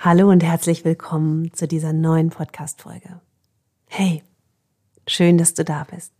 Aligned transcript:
Hallo 0.00 0.30
und 0.30 0.44
herzlich 0.44 0.84
willkommen 0.84 1.52
zu 1.54 1.66
dieser 1.66 1.92
neuen 1.92 2.30
Podcast-Folge. 2.30 3.20
Hey, 3.88 4.22
schön, 5.08 5.38
dass 5.38 5.54
du 5.54 5.64
da 5.64 5.88
bist. 5.90 6.12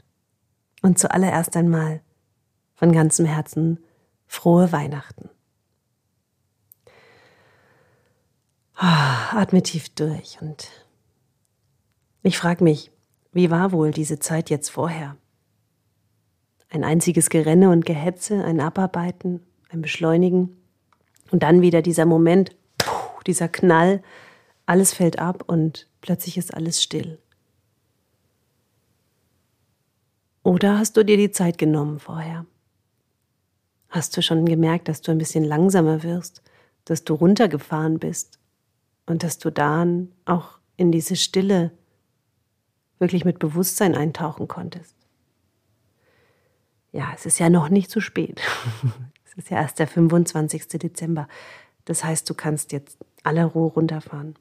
Und 0.82 0.98
zuallererst 0.98 1.56
einmal 1.56 2.00
von 2.74 2.90
ganzem 2.90 3.24
Herzen 3.24 3.78
frohe 4.26 4.72
Weihnachten. 4.72 5.30
Ah, 8.74 9.38
atme 9.40 9.62
tief 9.62 9.90
durch 9.90 10.38
und 10.40 10.72
ich 12.24 12.36
frage 12.36 12.64
mich, 12.64 12.90
wie 13.30 13.48
war 13.48 13.70
wohl 13.70 13.92
diese 13.92 14.18
Zeit 14.18 14.50
jetzt 14.50 14.70
vorher? 14.70 15.16
Ein 16.68 16.82
einziges 16.82 17.30
Gerenne 17.30 17.70
und 17.70 17.86
Gehetze, 17.86 18.42
ein 18.44 18.58
Abarbeiten, 18.58 19.40
ein 19.68 19.82
Beschleunigen 19.82 20.56
und 21.30 21.44
dann 21.44 21.62
wieder 21.62 21.80
dieser 21.80 22.06
Moment, 22.06 22.57
dieser 23.28 23.48
Knall, 23.48 24.02
alles 24.66 24.92
fällt 24.92 25.18
ab 25.20 25.44
und 25.46 25.88
plötzlich 26.00 26.36
ist 26.36 26.52
alles 26.52 26.82
still. 26.82 27.18
Oder 30.42 30.78
hast 30.78 30.96
du 30.96 31.04
dir 31.04 31.16
die 31.16 31.30
Zeit 31.30 31.58
genommen 31.58 32.00
vorher? 32.00 32.46
Hast 33.90 34.16
du 34.16 34.22
schon 34.22 34.44
gemerkt, 34.46 34.88
dass 34.88 35.00
du 35.00 35.12
ein 35.12 35.18
bisschen 35.18 35.44
langsamer 35.44 36.02
wirst, 36.02 36.42
dass 36.84 37.04
du 37.04 37.14
runtergefahren 37.14 37.98
bist 37.98 38.38
und 39.06 39.22
dass 39.22 39.38
du 39.38 39.50
dann 39.50 40.12
auch 40.24 40.58
in 40.76 40.92
diese 40.92 41.16
Stille 41.16 41.72
wirklich 42.98 43.24
mit 43.24 43.38
Bewusstsein 43.38 43.94
eintauchen 43.94 44.48
konntest? 44.48 44.94
Ja, 46.92 47.12
es 47.14 47.26
ist 47.26 47.38
ja 47.38 47.50
noch 47.50 47.68
nicht 47.68 47.90
zu 47.90 48.00
spät. 48.00 48.40
es 49.24 49.34
ist 49.34 49.50
ja 49.50 49.58
erst 49.58 49.78
der 49.78 49.86
25. 49.86 50.68
Dezember. 50.68 51.28
Das 51.88 52.04
heißt, 52.04 52.28
du 52.28 52.34
kannst 52.34 52.72
jetzt 52.72 52.98
aller 53.22 53.46
Ruhe 53.46 53.70
runterfahren. 53.70 54.34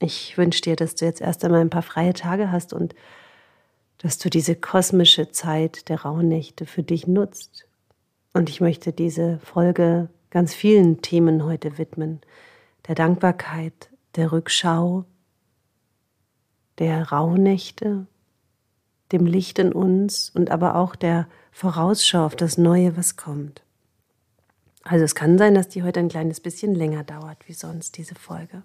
Ich 0.00 0.36
wünsche 0.36 0.60
dir, 0.60 0.76
dass 0.76 0.94
du 0.94 1.06
jetzt 1.06 1.22
erst 1.22 1.42
einmal 1.42 1.62
ein 1.62 1.70
paar 1.70 1.80
freie 1.80 2.12
Tage 2.12 2.52
hast 2.52 2.74
und 2.74 2.94
dass 3.96 4.18
du 4.18 4.28
diese 4.28 4.54
kosmische 4.54 5.30
Zeit 5.30 5.88
der 5.88 6.02
Rauhnächte 6.02 6.66
für 6.66 6.82
dich 6.82 7.06
nutzt. 7.06 7.66
Und 8.34 8.50
ich 8.50 8.60
möchte 8.60 8.92
diese 8.92 9.38
Folge 9.38 10.10
ganz 10.28 10.52
vielen 10.52 11.00
Themen 11.00 11.46
heute 11.46 11.78
widmen. 11.78 12.20
Der 12.86 12.94
Dankbarkeit, 12.94 13.88
der 14.16 14.30
Rückschau, 14.30 15.06
der 16.76 17.12
Rauhnächte, 17.12 18.06
dem 19.10 19.24
Licht 19.24 19.58
in 19.58 19.72
uns 19.72 20.28
und 20.28 20.50
aber 20.50 20.74
auch 20.74 20.96
der 20.96 21.28
Vorausschau 21.50 22.26
auf 22.26 22.36
das 22.36 22.58
Neue, 22.58 22.94
was 22.98 23.16
kommt. 23.16 23.63
Also 24.84 25.04
es 25.04 25.14
kann 25.14 25.38
sein, 25.38 25.54
dass 25.54 25.68
die 25.68 25.82
heute 25.82 26.00
ein 26.00 26.08
kleines 26.08 26.40
bisschen 26.40 26.74
länger 26.74 27.04
dauert 27.04 27.38
wie 27.48 27.54
sonst, 27.54 27.96
diese 27.96 28.14
Folge. 28.14 28.62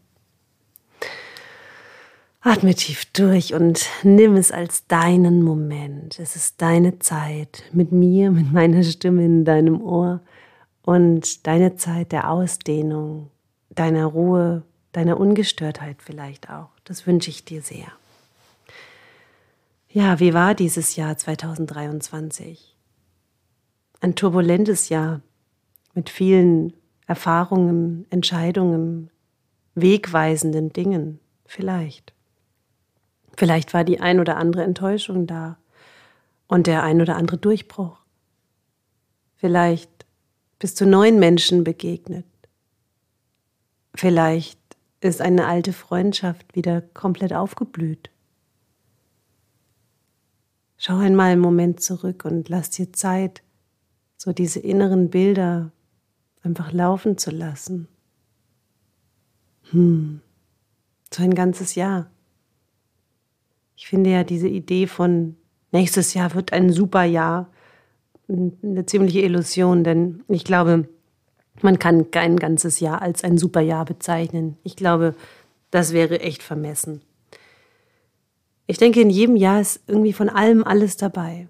Atme 2.42 2.73
tief 2.73 3.06
durch 3.14 3.53
und 3.53 3.86
nimm 4.03 4.36
es 4.36 4.52
als 4.52 4.88
deinen 4.88 5.44
Moment. 5.44 6.20
Es 6.20 6.36
ist 6.36 6.62
deine 6.62 7.00
Zeit 7.00 7.64
mit 7.73 7.92
mir, 7.92 8.31
mit 8.31 8.52
meiner 8.52 8.84
Stimme 8.84 9.25
in 9.25 9.44
deinem 9.44 9.81
Ohr 9.81 10.22
und 10.84 11.45
deine 11.47 11.75
Zeit 11.75 12.12
der 12.12 12.30
Ausdehnung, 12.30 13.30
deiner 13.70 14.06
Ruhe, 14.06 14.64
deiner 14.94 15.20
Ungestörtheit 15.20 15.97
vielleicht 16.00 16.50
auch. 16.50 16.70
Das 16.86 17.06
wünsche 17.06 17.30
ich 17.30 17.44
dir 17.44 17.62
sehr. 17.62 17.88
Ja, 19.90 20.20
wie 20.20 20.34
war 20.34 20.56
dieses 20.56 20.95
Jahr 20.95 21.17
2023? 21.17 22.75
Ein 24.02 24.16
turbulentes 24.16 24.88
Jahr 24.90 25.22
mit 26.00 26.09
vielen 26.09 26.72
Erfahrungen, 27.08 28.05
Entscheidungen, 28.09 29.09
wegweisenden 29.75 30.72
Dingen, 30.72 31.19
vielleicht. 31.45 32.14
Vielleicht 33.36 33.73
war 33.73 33.83
die 33.83 34.00
ein 34.00 34.22
oder 34.22 34.38
andere 34.38 34.64
Enttäuschung 34.64 35.28
da 35.28 35.58
und 36.47 36.67
der 36.67 36.84
ein 36.84 37.01
oder 37.01 37.18
andere 37.18 37.38
Durchbruch. 37.38 38.00
Vielleicht 39.35 39.91
bist 40.57 40.79
du 40.79 40.85
neuen 40.85 41.19
Menschen 41.19 41.66
begegnet. 41.66 42.25
Vielleicht 43.94 44.57
ist 45.02 45.19
eine 45.19 45.47
alte 45.47 45.73
Freundschaft 45.73 46.56
wieder 46.56 46.79
komplett 46.79 47.34
aufgeblüht. 47.34 48.09
Schau 50.78 50.96
einmal 50.96 51.34
einen 51.34 51.41
Moment 51.41 51.81
zurück 51.81 52.23
und 52.23 52.47
lass 52.47 52.69
dir 52.69 52.94
Zeit, 52.94 53.44
so 54.16 54.31
diese 54.31 54.62
inneren 54.62 55.09
Bilder 55.09 55.73
einfach 56.49 56.73
laufen 56.73 57.17
zu 57.17 57.29
lassen. 57.29 57.87
Hm, 59.69 60.19
so 61.13 61.21
ein 61.21 61.35
ganzes 61.35 61.75
Jahr. 61.75 62.09
Ich 63.75 63.87
finde 63.87 64.09
ja 64.09 64.23
diese 64.23 64.47
Idee 64.47 64.87
von 64.87 65.35
nächstes 65.71 66.15
Jahr 66.15 66.33
wird 66.33 66.51
ein 66.51 66.71
super 66.71 67.03
Jahr 67.03 67.49
eine 68.27 68.85
ziemliche 68.85 69.21
Illusion, 69.21 69.83
denn 69.83 70.23
ich 70.27 70.43
glaube, 70.43 70.87
man 71.61 71.77
kann 71.79 72.11
kein 72.11 72.37
ganzes 72.37 72.79
Jahr 72.79 73.01
als 73.01 73.23
ein 73.23 73.37
super 73.37 73.61
Jahr 73.61 73.85
bezeichnen. 73.85 74.57
Ich 74.63 74.75
glaube, 74.75 75.16
das 75.71 75.93
wäre 75.93 76.19
echt 76.19 76.43
vermessen. 76.43 77.01
Ich 78.66 78.77
denke, 78.77 79.01
in 79.01 79.09
jedem 79.09 79.35
Jahr 79.35 79.61
ist 79.61 79.81
irgendwie 79.87 80.13
von 80.13 80.29
allem 80.29 80.63
alles 80.63 80.97
dabei. 80.97 81.47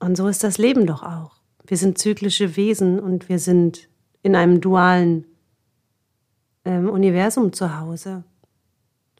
Und 0.00 0.16
so 0.16 0.26
ist 0.26 0.42
das 0.42 0.58
Leben 0.58 0.86
doch 0.86 1.02
auch. 1.02 1.36
Wir 1.66 1.76
sind 1.76 1.98
zyklische 1.98 2.56
Wesen 2.56 2.98
und 2.98 3.28
wir 3.28 3.38
sind 3.38 3.88
in 4.22 4.36
einem 4.36 4.60
dualen 4.60 5.26
ähm, 6.64 6.88
Universum 6.88 7.52
zu 7.52 7.78
Hause. 7.78 8.24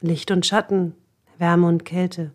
Licht 0.01 0.31
und 0.31 0.45
Schatten, 0.47 0.95
Wärme 1.39 1.67
und 1.67 1.85
Kälte, 1.85 2.33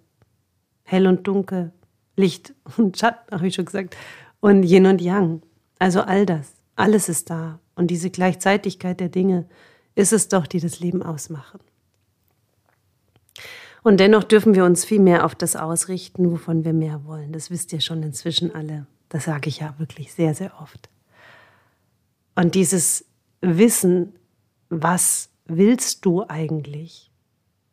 hell 0.83 1.07
und 1.07 1.28
dunkel, 1.28 1.72
Licht 2.16 2.53
und 2.78 2.97
Schatten, 2.97 3.35
habe 3.35 3.47
ich 3.47 3.55
schon 3.55 3.66
gesagt, 3.66 3.95
und 4.39 4.63
Yin 4.63 4.85
und 4.85 5.01
Yang. 5.01 5.41
Also 5.79 6.01
all 6.01 6.25
das, 6.25 6.53
alles 6.75 7.09
ist 7.09 7.29
da. 7.29 7.59
Und 7.75 7.88
diese 7.91 8.09
Gleichzeitigkeit 8.09 8.99
der 8.99 9.09
Dinge 9.09 9.47
ist 9.95 10.13
es 10.13 10.29
doch, 10.29 10.47
die 10.47 10.59
das 10.59 10.79
Leben 10.79 11.03
ausmachen. 11.03 11.59
Und 13.84 13.99
dennoch 13.99 14.23
dürfen 14.23 14.55
wir 14.55 14.66
uns 14.66 14.84
viel 14.84 14.99
mehr 14.99 15.23
auf 15.23 15.35
das 15.35 15.55
ausrichten, 15.55 16.31
wovon 16.31 16.66
wir 16.66 16.73
mehr 16.73 17.05
wollen. 17.05 17.31
Das 17.31 17.49
wisst 17.51 17.72
ihr 17.73 17.81
schon 17.81 18.03
inzwischen 18.03 18.53
alle. 18.53 18.88
Das 19.09 19.25
sage 19.25 19.47
ich 19.47 19.59
ja 19.59 19.75
wirklich 19.78 20.13
sehr, 20.13 20.34
sehr 20.34 20.59
oft. 20.59 20.89
Und 22.38 22.53
dieses 22.53 23.03
Wissen, 23.42 24.14
was 24.70 25.30
willst 25.48 26.06
du 26.06 26.24
eigentlich? 26.28 27.09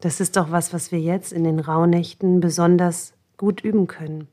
Das 0.00 0.20
ist 0.20 0.38
doch 0.38 0.50
was, 0.50 0.72
was 0.72 0.90
wir 0.90 0.98
jetzt 1.00 1.34
in 1.34 1.44
den 1.44 1.60
Rauhnächten 1.60 2.40
besonders 2.40 3.12
gut 3.36 3.60
üben 3.60 3.88
können. 3.88 4.26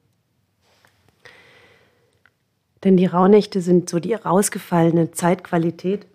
Denn 2.86 2.96
die 2.96 3.08
Rauhnächte 3.08 3.60
sind 3.60 3.90
so 3.90 4.00
die 4.00 4.14
rausgefallene 4.14 5.12
Zeitqualität. 5.12 6.08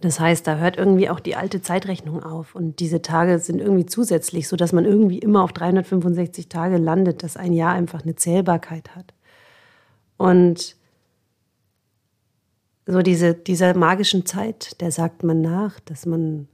Das 0.00 0.18
heißt, 0.18 0.46
da 0.46 0.56
hört 0.56 0.78
irgendwie 0.78 1.10
auch 1.10 1.20
die 1.20 1.36
alte 1.36 1.60
Zeitrechnung 1.60 2.22
auf. 2.22 2.54
Und 2.54 2.80
diese 2.80 3.02
Tage 3.02 3.38
sind 3.38 3.60
irgendwie 3.60 3.84
zusätzlich, 3.84 4.48
sodass 4.48 4.72
man 4.72 4.86
irgendwie 4.86 5.18
immer 5.18 5.44
auf 5.44 5.52
365 5.52 6.48
Tage 6.48 6.78
landet, 6.78 7.22
dass 7.22 7.36
ein 7.36 7.52
Jahr 7.52 7.74
einfach 7.74 8.04
eine 8.04 8.16
Zählbarkeit 8.16 8.96
hat. 8.96 9.12
Und 10.16 10.79
so 12.90 13.02
diese, 13.02 13.34
dieser 13.34 13.76
magischen 13.76 14.26
Zeit, 14.26 14.80
der 14.80 14.90
sagt 14.90 15.22
man 15.22 15.40
nach, 15.40 15.80
dass 15.80 16.06
man 16.06 16.48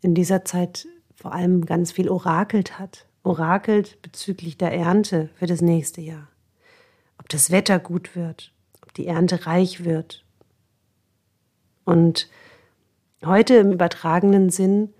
in 0.00 0.14
dieser 0.14 0.44
Zeit 0.44 0.86
vor 1.14 1.32
allem 1.32 1.66
ganz 1.66 1.92
viel 1.92 2.08
orakelt 2.08 2.78
hat. 2.78 3.06
Orakelt 3.24 4.00
bezüglich 4.02 4.56
der 4.56 4.72
Ernte 4.72 5.30
für 5.34 5.46
das 5.46 5.60
nächste 5.60 6.00
Jahr. 6.00 6.28
Ob 7.18 7.28
das 7.28 7.50
Wetter 7.50 7.78
gut 7.78 8.14
wird, 8.14 8.52
ob 8.82 8.94
die 8.94 9.06
Ernte 9.06 9.46
reich 9.46 9.84
wird. 9.84 10.24
Und 11.84 12.30
heute 13.24 13.56
im 13.56 13.72
übertragenen 13.72 14.50
Sinn 14.50 14.94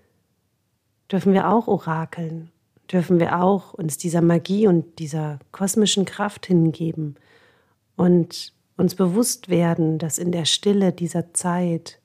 dürfen 1.10 1.32
wir 1.32 1.48
auch 1.48 1.68
orakeln, 1.68 2.50
dürfen 2.90 3.20
wir 3.20 3.40
auch 3.40 3.74
uns 3.74 3.96
dieser 3.96 4.20
Magie 4.20 4.66
und 4.66 4.98
dieser 4.98 5.38
kosmischen 5.52 6.04
Kraft 6.04 6.46
hingeben 6.46 7.16
und 7.96 8.52
uns 8.78 8.94
bewusst 8.94 9.48
werden, 9.50 9.98
dass 9.98 10.18
in 10.18 10.32
der 10.32 10.46
Stille 10.46 10.92
dieser 10.92 11.34
Zeit 11.34 12.00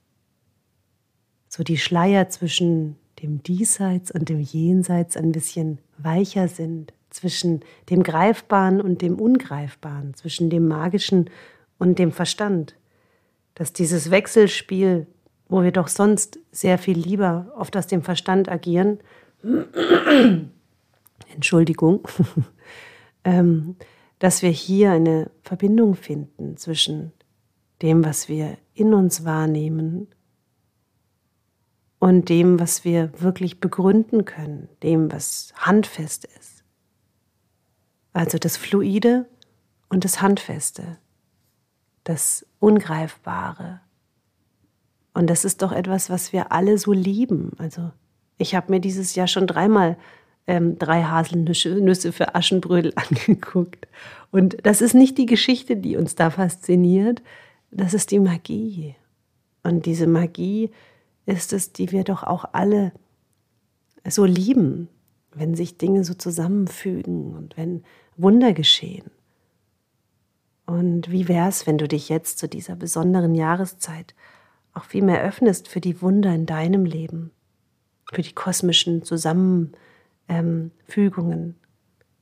so 1.48 1.64
die 1.64 1.78
Schleier 1.78 2.30
zwischen 2.30 2.98
dem 3.22 3.44
Diesseits 3.44 4.12
und 4.12 4.28
dem 4.28 4.40
Jenseits 4.40 5.16
ein 5.16 5.32
bisschen 5.32 5.78
weicher 5.98 6.48
sind, 6.48 6.94
zwischen 7.12 7.62
dem 7.92 8.02
Greifbaren 8.02 8.82
und 8.82 9.04
dem 9.04 9.20
Ungreifbaren, 9.20 10.16
zwischen 10.16 10.50
dem 10.50 10.68
Magischen 10.68 11.30
und 11.78 12.00
dem 12.00 12.12
Verstand, 12.12 12.76
dass 13.54 13.72
dieses 13.72 14.10
Wechselspiel, 14.10 15.06
wo 15.48 15.62
wir 15.62 15.72
doch 15.72 15.88
sonst 15.88 16.40
sehr 16.52 16.80
viel 16.80 16.98
lieber 16.98 17.54
oft 17.56 17.78
aus 17.78 17.86
dem 17.86 18.02
Verstand 18.02 18.50
agieren, 18.50 19.00
Entschuldigung, 21.36 22.08
ähm, 23.24 23.76
dass 24.24 24.42
wir 24.42 24.52
hier 24.52 24.94
eine 24.94 25.30
Verbindung 25.42 25.96
finden 25.96 26.56
zwischen 26.56 27.12
dem, 27.82 28.06
was 28.06 28.30
wir 28.30 28.58
in 28.74 28.94
uns 28.94 29.26
wahrnehmen 29.26 30.08
und 32.00 32.30
dem, 32.30 32.58
was 32.58 32.86
wir 32.86 33.12
wirklich 33.20 33.60
begründen 33.60 34.24
können, 34.24 34.70
dem, 34.82 35.12
was 35.12 35.52
handfest 35.58 36.24
ist. 36.24 36.64
Also 38.14 38.38
das 38.38 38.56
Fluide 38.56 39.28
und 39.90 40.06
das 40.06 40.22
Handfeste, 40.22 41.00
das 42.06 42.46
Ungreifbare. 42.60 43.82
Und 45.14 45.30
das 45.30 45.44
ist 45.44 45.62
doch 45.62 45.74
etwas, 45.74 46.10
was 46.10 46.32
wir 46.32 46.54
alle 46.54 46.78
so 46.78 46.94
lieben. 46.94 47.52
Also 47.58 47.92
ich 48.38 48.56
habe 48.56 48.72
mir 48.72 48.80
dieses 48.80 49.16
Jahr 49.16 49.28
schon 49.28 49.48
dreimal 49.48 49.98
ähm, 50.48 50.78
drei 50.78 51.04
Haselnüsse 51.04 52.12
für 52.12 52.36
Aschenbrödel 52.36 52.94
angeguckt. 52.96 53.88
Und 54.32 54.58
das 54.64 54.82
ist 54.82 54.94
nicht 54.94 55.18
die 55.18 55.26
Geschichte, 55.26 55.78
die 55.78 55.96
uns 55.96 56.16
da 56.16 56.30
fasziniert, 56.30 57.22
das 57.72 57.94
ist 57.94 58.12
die 58.12 58.20
Magie. 58.20 58.96
Und 59.64 59.86
diese 59.86 60.08
Magie 60.08 60.72
ist 61.26 61.54
es, 61.54 61.72
die 61.72 61.92
wir 61.92 62.04
doch 62.04 62.24
auch 62.24 62.46
alle 62.52 62.92
so 64.08 64.26
lieben, 64.26 64.90
wenn 65.34 65.56
sich 65.56 65.78
Dinge 65.78 66.04
so 66.04 66.14
zusammenfügen 66.14 67.36
und 67.36 67.58
wenn 67.58 67.84
Wunder 68.18 68.54
geschehen. 68.54 69.10
Und 70.66 71.10
wie 71.10 71.28
wäre 71.28 71.50
es, 71.50 71.66
wenn 71.66 71.78
du 71.78 71.88
dich 71.88 72.10
jetzt 72.10 72.38
zu 72.38 72.48
dieser 72.48 72.76
besonderen 72.76 73.34
Jahreszeit 73.34 74.14
auch 74.74 74.84
viel 74.84 75.04
mehr 75.04 75.24
öffnest 75.24 75.68
für 75.68 75.82
die 75.82 76.02
Wunder 76.02 76.34
in 76.34 76.46
deinem 76.46 76.86
Leben, 76.86 77.32
für 78.12 78.22
die 78.22 78.34
kosmischen 78.34 79.04
Zusammenfügungen 79.04 79.78
ähm, 80.34 80.72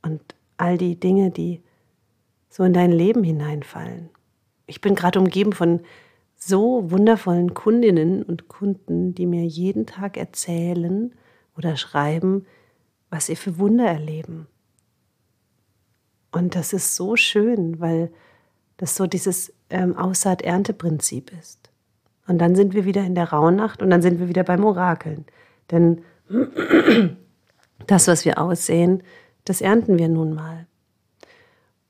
und 0.02 0.22
all 0.58 0.78
die 0.78 1.00
Dinge, 1.00 1.32
die 1.32 1.62
so 2.50 2.64
in 2.64 2.74
dein 2.74 2.92
Leben 2.92 3.24
hineinfallen. 3.24 4.10
Ich 4.68 4.82
bin 4.82 4.96
gerade 4.96 5.20
umgeben 5.20 5.54
von 5.54 5.82
so 6.36 6.90
wundervollen 6.90 7.54
Kundinnen 7.54 8.24
und 8.24 8.48
Kunden, 8.48 9.14
die 9.14 9.26
mir 9.26 9.46
jeden 9.46 9.86
Tag 9.86 10.18
erzählen 10.18 11.14
oder 11.56 11.78
schreiben, 11.78 12.46
was 13.10 13.28
sie 13.28 13.36
für 13.36 13.60
Wunder 13.60 13.86
erleben. 13.86 14.48
Und 16.32 16.56
das 16.56 16.74
ist 16.74 16.96
so 16.96 17.16
schön, 17.16 17.80
weil 17.80 18.12
das 18.78 18.96
so 18.96 19.06
dieses 19.06 19.54
ähm, 19.70 19.96
Aussaat-Ernte-Prinzip 19.96 21.32
ist. 21.40 21.70
Und 22.28 22.40
dann 22.40 22.56
sind 22.56 22.74
wir 22.74 22.86
wieder 22.86 23.04
in 23.04 23.16
der 23.16 23.30
Rauhnacht 23.32 23.82
und 23.82 23.90
dann 23.90 24.02
sind 24.02 24.20
wir 24.20 24.30
wieder 24.30 24.44
beim 24.44 24.64
Orakeln. 24.64 25.26
Denn 25.70 26.02
das, 27.88 28.08
was 28.08 28.26
wir 28.26 28.40
aussehen, 28.40 29.04
das 29.46 29.62
ernten 29.62 29.98
wir 29.98 30.10
nun 30.10 30.34
mal. 30.34 30.68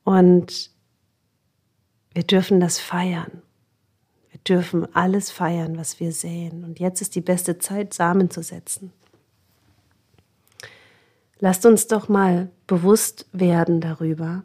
Und 0.04 0.70
wir 2.14 2.24
dürfen 2.24 2.60
das 2.60 2.78
feiern. 2.78 3.42
Wir 4.30 4.40
dürfen 4.40 4.94
alles 4.94 5.30
feiern, 5.30 5.76
was 5.76 6.00
wir 6.00 6.12
sehen. 6.12 6.64
Und 6.64 6.80
jetzt 6.80 7.00
ist 7.00 7.14
die 7.14 7.20
beste 7.20 7.58
Zeit, 7.58 7.94
Samen 7.94 8.30
zu 8.30 8.42
setzen. 8.42 8.92
Lasst 11.38 11.66
uns 11.66 11.86
doch 11.88 12.08
mal 12.08 12.50
bewusst 12.66 13.26
werden 13.32 13.80
darüber, 13.80 14.42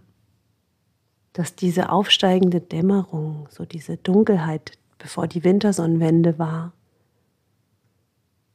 dass 1.33 1.55
diese 1.55 1.91
aufsteigende 1.91 2.59
Dämmerung, 2.59 3.47
so 3.51 3.65
diese 3.65 3.97
Dunkelheit, 3.97 4.71
bevor 4.97 5.27
die 5.27 5.43
Wintersonnenwende 5.43 6.39
war, 6.39 6.73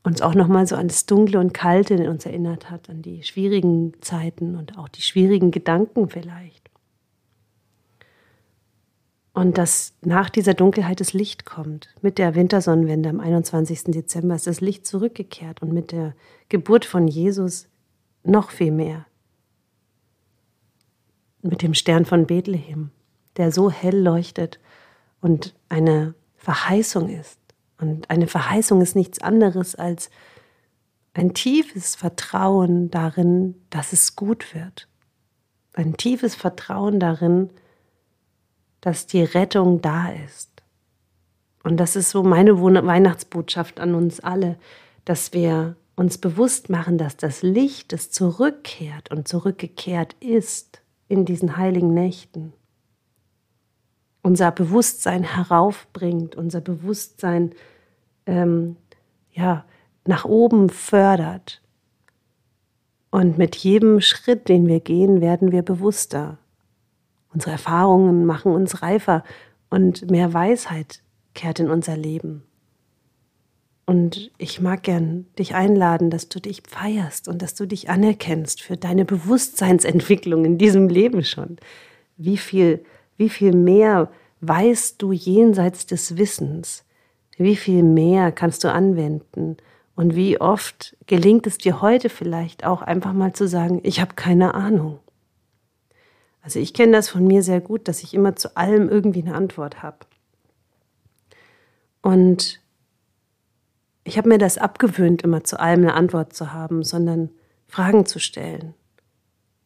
uns 0.02 0.20
auch 0.20 0.34
nochmal 0.34 0.66
so 0.66 0.76
an 0.76 0.88
das 0.88 1.06
Dunkle 1.06 1.38
und 1.38 1.54
Kalte 1.54 1.94
in 1.94 2.08
uns 2.08 2.26
erinnert 2.26 2.70
hat, 2.70 2.90
an 2.90 3.02
die 3.02 3.22
schwierigen 3.22 3.92
Zeiten 4.00 4.56
und 4.56 4.78
auch 4.78 4.88
die 4.88 5.02
schwierigen 5.02 5.50
Gedanken 5.50 6.08
vielleicht. 6.08 6.70
Und 9.34 9.56
dass 9.56 9.94
nach 10.02 10.28
dieser 10.28 10.54
Dunkelheit 10.54 11.00
das 11.00 11.14
Licht 11.14 11.46
kommt. 11.46 11.88
Mit 12.02 12.18
der 12.18 12.34
Wintersonnenwende 12.34 13.08
am 13.08 13.20
21. 13.20 13.84
Dezember 13.84 14.34
ist 14.34 14.46
das 14.46 14.60
Licht 14.60 14.86
zurückgekehrt 14.86 15.62
und 15.62 15.72
mit 15.72 15.90
der 15.92 16.14
Geburt 16.48 16.84
von 16.84 17.08
Jesus 17.08 17.68
noch 18.24 18.50
viel 18.50 18.72
mehr. 18.72 19.06
Mit 21.40 21.62
dem 21.62 21.74
Stern 21.74 22.04
von 22.04 22.26
Bethlehem, 22.26 22.90
der 23.36 23.52
so 23.52 23.70
hell 23.70 23.98
leuchtet 23.98 24.60
und 25.20 25.54
eine 25.70 26.14
Verheißung 26.36 27.08
ist. 27.08 27.41
Und 27.82 28.08
eine 28.10 28.28
Verheißung 28.28 28.80
ist 28.80 28.94
nichts 28.94 29.20
anderes 29.20 29.74
als 29.74 30.08
ein 31.14 31.34
tiefes 31.34 31.96
Vertrauen 31.96 32.92
darin, 32.92 33.56
dass 33.70 33.92
es 33.92 34.14
gut 34.14 34.54
wird. 34.54 34.88
Ein 35.74 35.96
tiefes 35.96 36.36
Vertrauen 36.36 37.00
darin, 37.00 37.50
dass 38.80 39.08
die 39.08 39.24
Rettung 39.24 39.82
da 39.82 40.10
ist. 40.10 40.50
Und 41.64 41.78
das 41.78 41.96
ist 41.96 42.10
so 42.10 42.22
meine 42.22 42.60
Weihnachtsbotschaft 42.62 43.80
an 43.80 43.96
uns 43.96 44.20
alle, 44.20 44.58
dass 45.04 45.32
wir 45.32 45.74
uns 45.96 46.18
bewusst 46.18 46.70
machen, 46.70 46.98
dass 46.98 47.16
das 47.16 47.42
Licht, 47.42 47.92
das 47.92 48.12
zurückkehrt 48.12 49.10
und 49.10 49.26
zurückgekehrt 49.26 50.14
ist 50.20 50.82
in 51.08 51.24
diesen 51.24 51.56
heiligen 51.56 51.92
Nächten, 51.92 52.52
unser 54.22 54.50
Bewusstsein 54.50 55.24
heraufbringt, 55.24 56.36
unser 56.36 56.60
Bewusstsein 56.60 57.54
ähm, 58.26 58.76
ja, 59.32 59.64
nach 60.06 60.24
oben 60.24 60.68
fördert. 60.68 61.60
Und 63.10 63.36
mit 63.36 63.56
jedem 63.56 64.00
Schritt, 64.00 64.48
den 64.48 64.66
wir 64.66 64.80
gehen, 64.80 65.20
werden 65.20 65.52
wir 65.52 65.62
bewusster. 65.62 66.38
Unsere 67.32 67.52
Erfahrungen 67.52 68.24
machen 68.24 68.52
uns 68.52 68.82
reifer 68.82 69.24
und 69.70 70.10
mehr 70.10 70.32
Weisheit 70.32 71.02
kehrt 71.34 71.60
in 71.60 71.70
unser 71.70 71.96
Leben. 71.96 72.44
Und 73.84 74.30
ich 74.38 74.60
mag 74.60 74.84
gern 74.84 75.26
dich 75.38 75.54
einladen, 75.54 76.08
dass 76.08 76.28
du 76.28 76.40
dich 76.40 76.62
feierst 76.66 77.26
und 77.28 77.42
dass 77.42 77.54
du 77.54 77.66
dich 77.66 77.90
anerkennst 77.90 78.62
für 78.62 78.76
deine 78.76 79.04
Bewusstseinsentwicklung 79.04 80.44
in 80.44 80.56
diesem 80.56 80.88
Leben 80.88 81.24
schon. 81.24 81.56
Wie 82.16 82.36
viel, 82.36 82.84
wie 83.22 83.28
viel 83.28 83.54
mehr 83.54 84.10
weißt 84.40 85.00
du 85.00 85.12
jenseits 85.12 85.86
des 85.86 86.16
Wissens? 86.16 86.84
Wie 87.36 87.54
viel 87.54 87.84
mehr 87.84 88.32
kannst 88.32 88.64
du 88.64 88.72
anwenden? 88.72 89.58
Und 89.94 90.16
wie 90.16 90.40
oft 90.40 90.96
gelingt 91.06 91.46
es 91.46 91.56
dir 91.56 91.80
heute 91.80 92.08
vielleicht 92.08 92.64
auch 92.64 92.82
einfach 92.82 93.12
mal 93.12 93.32
zu 93.32 93.46
sagen, 93.46 93.78
ich 93.84 94.00
habe 94.00 94.14
keine 94.16 94.54
Ahnung. 94.54 94.98
Also 96.42 96.58
ich 96.58 96.74
kenne 96.74 96.90
das 96.90 97.10
von 97.10 97.24
mir 97.24 97.44
sehr 97.44 97.60
gut, 97.60 97.86
dass 97.86 98.02
ich 98.02 98.12
immer 98.12 98.34
zu 98.34 98.56
allem 98.56 98.88
irgendwie 98.88 99.22
eine 99.22 99.36
Antwort 99.36 99.84
habe. 99.84 99.98
Und 102.00 102.60
ich 104.02 104.18
habe 104.18 104.28
mir 104.28 104.38
das 104.38 104.58
abgewöhnt, 104.58 105.22
immer 105.22 105.44
zu 105.44 105.60
allem 105.60 105.82
eine 105.82 105.94
Antwort 105.94 106.32
zu 106.32 106.52
haben, 106.52 106.82
sondern 106.82 107.30
Fragen 107.68 108.04
zu 108.04 108.18
stellen. 108.18 108.74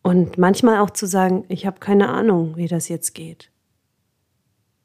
Und 0.06 0.38
manchmal 0.38 0.78
auch 0.78 0.90
zu 0.90 1.04
sagen, 1.04 1.44
ich 1.48 1.66
habe 1.66 1.80
keine 1.80 2.08
Ahnung, 2.10 2.56
wie 2.56 2.68
das 2.68 2.88
jetzt 2.88 3.12
geht. 3.12 3.50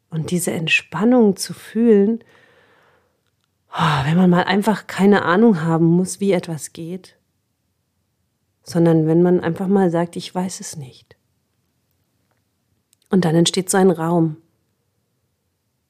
Und 0.09 0.31
diese 0.31 0.49
Entspannung 0.49 1.35
zu 1.35 1.53
fühlen, 1.53 2.23
oh, 3.71 4.05
wenn 4.05 4.17
man 4.17 4.31
mal 4.31 4.45
einfach 4.45 4.87
keine 4.87 5.23
Ahnung 5.23 5.61
haben 5.61 5.85
muss, 5.85 6.21
wie 6.21 6.31
etwas 6.31 6.73
geht, 6.73 7.19
sondern 8.63 9.05
wenn 9.05 9.21
man 9.21 9.41
einfach 9.41 9.67
mal 9.67 9.91
sagt, 9.91 10.15
ich 10.15 10.33
weiß 10.33 10.59
es 10.59 10.75
nicht. 10.75 11.15
Und 13.11 13.23
dann 13.23 13.35
entsteht 13.35 13.69
so 13.69 13.77
ein 13.77 13.91
Raum. 13.91 14.37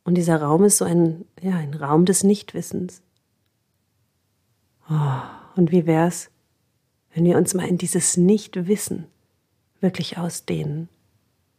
Und 0.03 0.15
dieser 0.15 0.41
Raum 0.41 0.65
ist 0.65 0.77
so 0.77 0.83
ein, 0.83 1.23
ja, 1.39 1.55
ein 1.55 1.73
Raum 1.73 2.03
des 2.03 2.25
Nichtwissens. 2.25 3.01
Oh, 4.89 5.21
und 5.55 5.71
wie 5.71 5.85
wäre 5.85 6.09
es, 6.09 6.29
wenn 7.13 7.23
wir 7.23 7.37
uns 7.37 7.53
mal 7.53 7.69
in 7.69 7.77
dieses 7.77 8.17
Nichtwissen 8.17 9.07
wirklich 9.81 10.17
ausdehnen? 10.17 10.89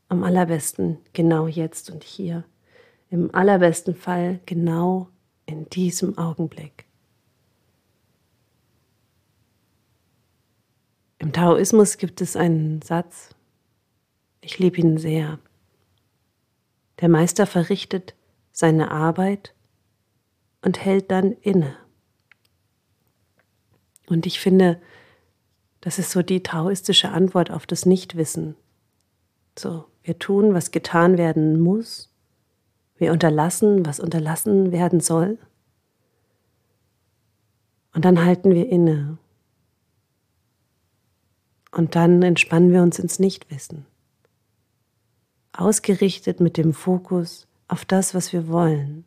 Am 0.09 0.25
allerbesten 0.25 0.99
genau 1.13 1.47
jetzt 1.47 1.91
und 1.91 2.05
hier. 2.05 2.45
Im 3.11 3.35
allerbesten 3.35 3.95
Fall 3.95 4.41
genau 4.47 5.09
in 5.47 5.69
diesem 5.71 6.17
Augenblick. 6.17 6.87
Im 11.19 11.33
Taoismus 11.33 11.99
gibt 11.99 12.21
es 12.21 12.37
einen 12.37 12.83
Satz, 12.83 13.31
ich 14.41 14.59
liebe 14.59 14.79
ihn 14.79 14.99
sehr. 14.99 15.39
Der 17.01 17.09
Meister 17.09 17.47
verrichtet 17.47 18.15
seine 18.51 18.91
Arbeit 18.91 19.55
und 20.63 20.85
hält 20.85 21.11
dann 21.11 21.33
inne. 21.33 21.77
Und 24.09 24.27
ich 24.27 24.41
finde, 24.41 24.81
das 25.83 25.99
ist 25.99 26.11
so 26.11 26.23
die 26.23 26.43
taoistische 26.43 27.11
Antwort 27.11 27.51
auf 27.51 27.67
das 27.67 27.85
Nichtwissen. 27.85 28.57
So, 29.59 29.85
wir 30.03 30.19
tun, 30.19 30.55
was 30.55 30.71
getan 30.71 31.19
werden 31.19 31.61
muss. 31.61 32.11
Wir 32.97 33.13
unterlassen, 33.13 33.85
was 33.85 34.01
unterlassen 34.01 34.73
werden 34.73 35.01
soll. 35.01 35.39
Und 37.95 38.05
dann 38.05 38.25
halten 38.25 38.53
wir 38.55 38.69
inne. 38.69 39.19
Und 41.71 41.95
dann 41.95 42.23
entspannen 42.23 42.73
wir 42.73 42.83
uns 42.83 42.99
ins 42.99 43.19
Nichtwissen 43.19 43.87
ausgerichtet 45.53 46.41
mit 46.41 46.57
dem 46.57 46.73
Fokus 46.73 47.47
auf 47.69 47.85
das, 47.85 48.15
was 48.15 48.33
wir 48.33 48.49
wollen. 48.49 49.05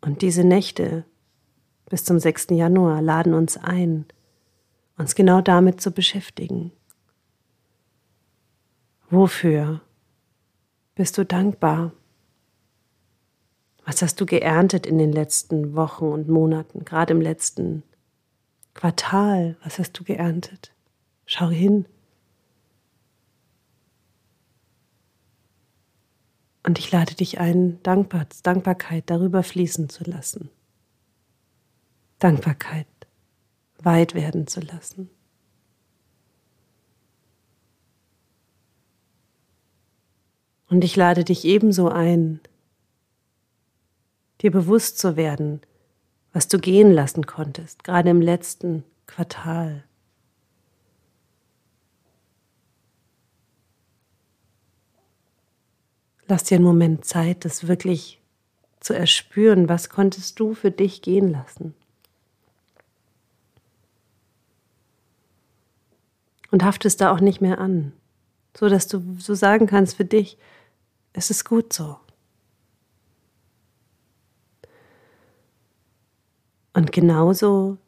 Und 0.00 0.22
diese 0.22 0.44
Nächte 0.44 1.04
bis 1.88 2.04
zum 2.04 2.18
6. 2.18 2.48
Januar 2.50 3.02
laden 3.02 3.34
uns 3.34 3.56
ein, 3.56 4.06
uns 4.96 5.14
genau 5.14 5.40
damit 5.40 5.80
zu 5.80 5.90
beschäftigen. 5.90 6.72
Wofür 9.10 9.80
bist 10.94 11.18
du 11.18 11.24
dankbar? 11.24 11.92
Was 13.84 14.00
hast 14.00 14.20
du 14.20 14.26
geerntet 14.26 14.86
in 14.86 14.98
den 14.98 15.12
letzten 15.12 15.74
Wochen 15.74 16.06
und 16.06 16.28
Monaten, 16.28 16.84
gerade 16.84 17.12
im 17.12 17.20
letzten 17.20 17.82
Quartal? 18.74 19.56
Was 19.64 19.78
hast 19.78 19.92
du 19.98 20.04
geerntet? 20.04 20.72
Schau 21.26 21.48
hin. 21.48 21.86
Und 26.64 26.78
ich 26.78 26.92
lade 26.92 27.14
dich 27.14 27.40
ein, 27.40 27.82
Dankbar, 27.82 28.26
Dankbarkeit 28.44 29.10
darüber 29.10 29.42
fließen 29.42 29.88
zu 29.88 30.04
lassen. 30.04 30.48
Dankbarkeit 32.20 32.86
weit 33.84 34.14
werden 34.14 34.46
zu 34.46 34.60
lassen. 34.60 35.10
Und 40.68 40.84
ich 40.84 40.96
lade 40.96 41.22
dich 41.24 41.44
ebenso 41.44 41.88
ein, 41.88 42.40
dir 44.40 44.50
bewusst 44.50 44.98
zu 44.98 45.16
werden, 45.16 45.60
was 46.32 46.48
du 46.48 46.58
gehen 46.58 46.90
lassen 46.92 47.26
konntest, 47.26 47.84
gerade 47.84 48.08
im 48.08 48.22
letzten 48.22 48.84
Quartal. 49.06 49.84
Lass 56.26 56.44
dir 56.44 56.54
einen 56.54 56.64
Moment 56.64 57.04
Zeit, 57.04 57.44
das 57.44 57.68
wirklich 57.68 58.22
zu 58.80 58.94
erspüren, 58.94 59.68
was 59.68 59.90
konntest 59.90 60.40
du 60.40 60.54
für 60.54 60.70
dich 60.70 61.02
gehen 61.02 61.30
lassen. 61.30 61.74
Und 66.52 66.62
haftest 66.62 67.00
da 67.00 67.10
auch 67.10 67.20
nicht 67.20 67.40
mehr 67.40 67.58
an, 67.58 67.92
so 68.56 68.68
dass 68.68 68.86
du 68.86 69.16
so 69.18 69.34
sagen 69.34 69.66
kannst 69.66 69.96
für 69.96 70.04
dich, 70.04 70.38
es 71.14 71.30
ist 71.30 71.44
gut 71.44 71.72
so. 71.72 71.96
Und 76.74 76.92
genauso 76.92 77.78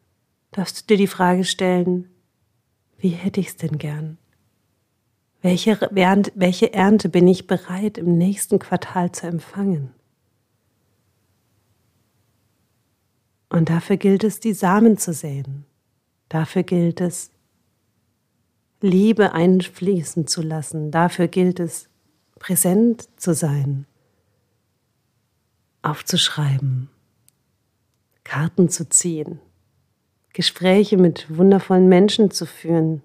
darfst 0.51 0.81
du 0.81 0.87
dir 0.87 0.97
die 0.97 1.07
Frage 1.07 1.45
stellen, 1.45 2.09
wie 2.97 3.11
hätte 3.11 3.39
ich 3.39 3.49
es 3.49 3.57
denn 3.57 3.79
gern? 3.79 4.19
Welche, 5.43 5.79
welche 6.35 6.73
Ernte 6.73 7.11
bin 7.11 7.29
ich 7.29 7.47
bereit 7.47 7.99
im 7.99 8.17
nächsten 8.17 8.59
Quartal 8.59 9.13
zu 9.13 9.27
empfangen? 9.27 9.93
Und 13.51 13.69
dafür 13.69 13.99
gilt 13.99 14.25
es, 14.25 14.41
die 14.41 14.55
Samen 14.55 14.97
zu 14.97 15.13
säen. 15.13 15.67
Dafür 16.31 16.63
gilt 16.63 17.03
es, 17.03 17.31
Liebe 18.85 19.33
einfließen 19.33 20.27
zu 20.27 20.43
lassen. 20.43 20.91
Dafür 20.91 21.27
gilt 21.27 21.59
es, 21.59 21.89
präsent 22.39 23.09
zu 23.19 23.33
sein, 23.33 23.87
aufzuschreiben, 25.81 26.91
Karten 28.25 28.69
zu 28.69 28.87
ziehen, 28.87 29.41
Gespräche 30.35 30.99
mit 30.99 31.35
wundervollen 31.35 31.89
Menschen 31.89 32.31
zu 32.31 32.45
führen, 32.45 33.01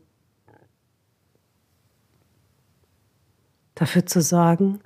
dafür 3.76 4.06
zu 4.06 4.22
sorgen, 4.22 4.82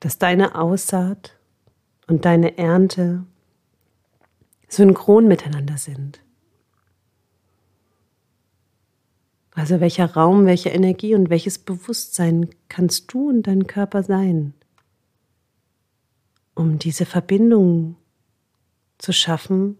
dass 0.00 0.18
deine 0.18 0.54
Aussaat 0.54 1.38
und 2.06 2.26
deine 2.26 2.58
Ernte 2.58 3.24
synchron 4.68 5.26
miteinander 5.26 5.78
sind. 5.78 6.20
Also 9.58 9.80
welcher 9.80 10.14
Raum, 10.14 10.46
welche 10.46 10.68
Energie 10.68 11.16
und 11.16 11.30
welches 11.30 11.58
Bewusstsein 11.58 12.48
kannst 12.68 13.12
du 13.12 13.28
und 13.28 13.48
dein 13.48 13.66
Körper 13.66 14.04
sein, 14.04 14.54
um 16.54 16.78
diese 16.78 17.04
Verbindung 17.04 17.96
zu 18.98 19.12
schaffen, 19.12 19.76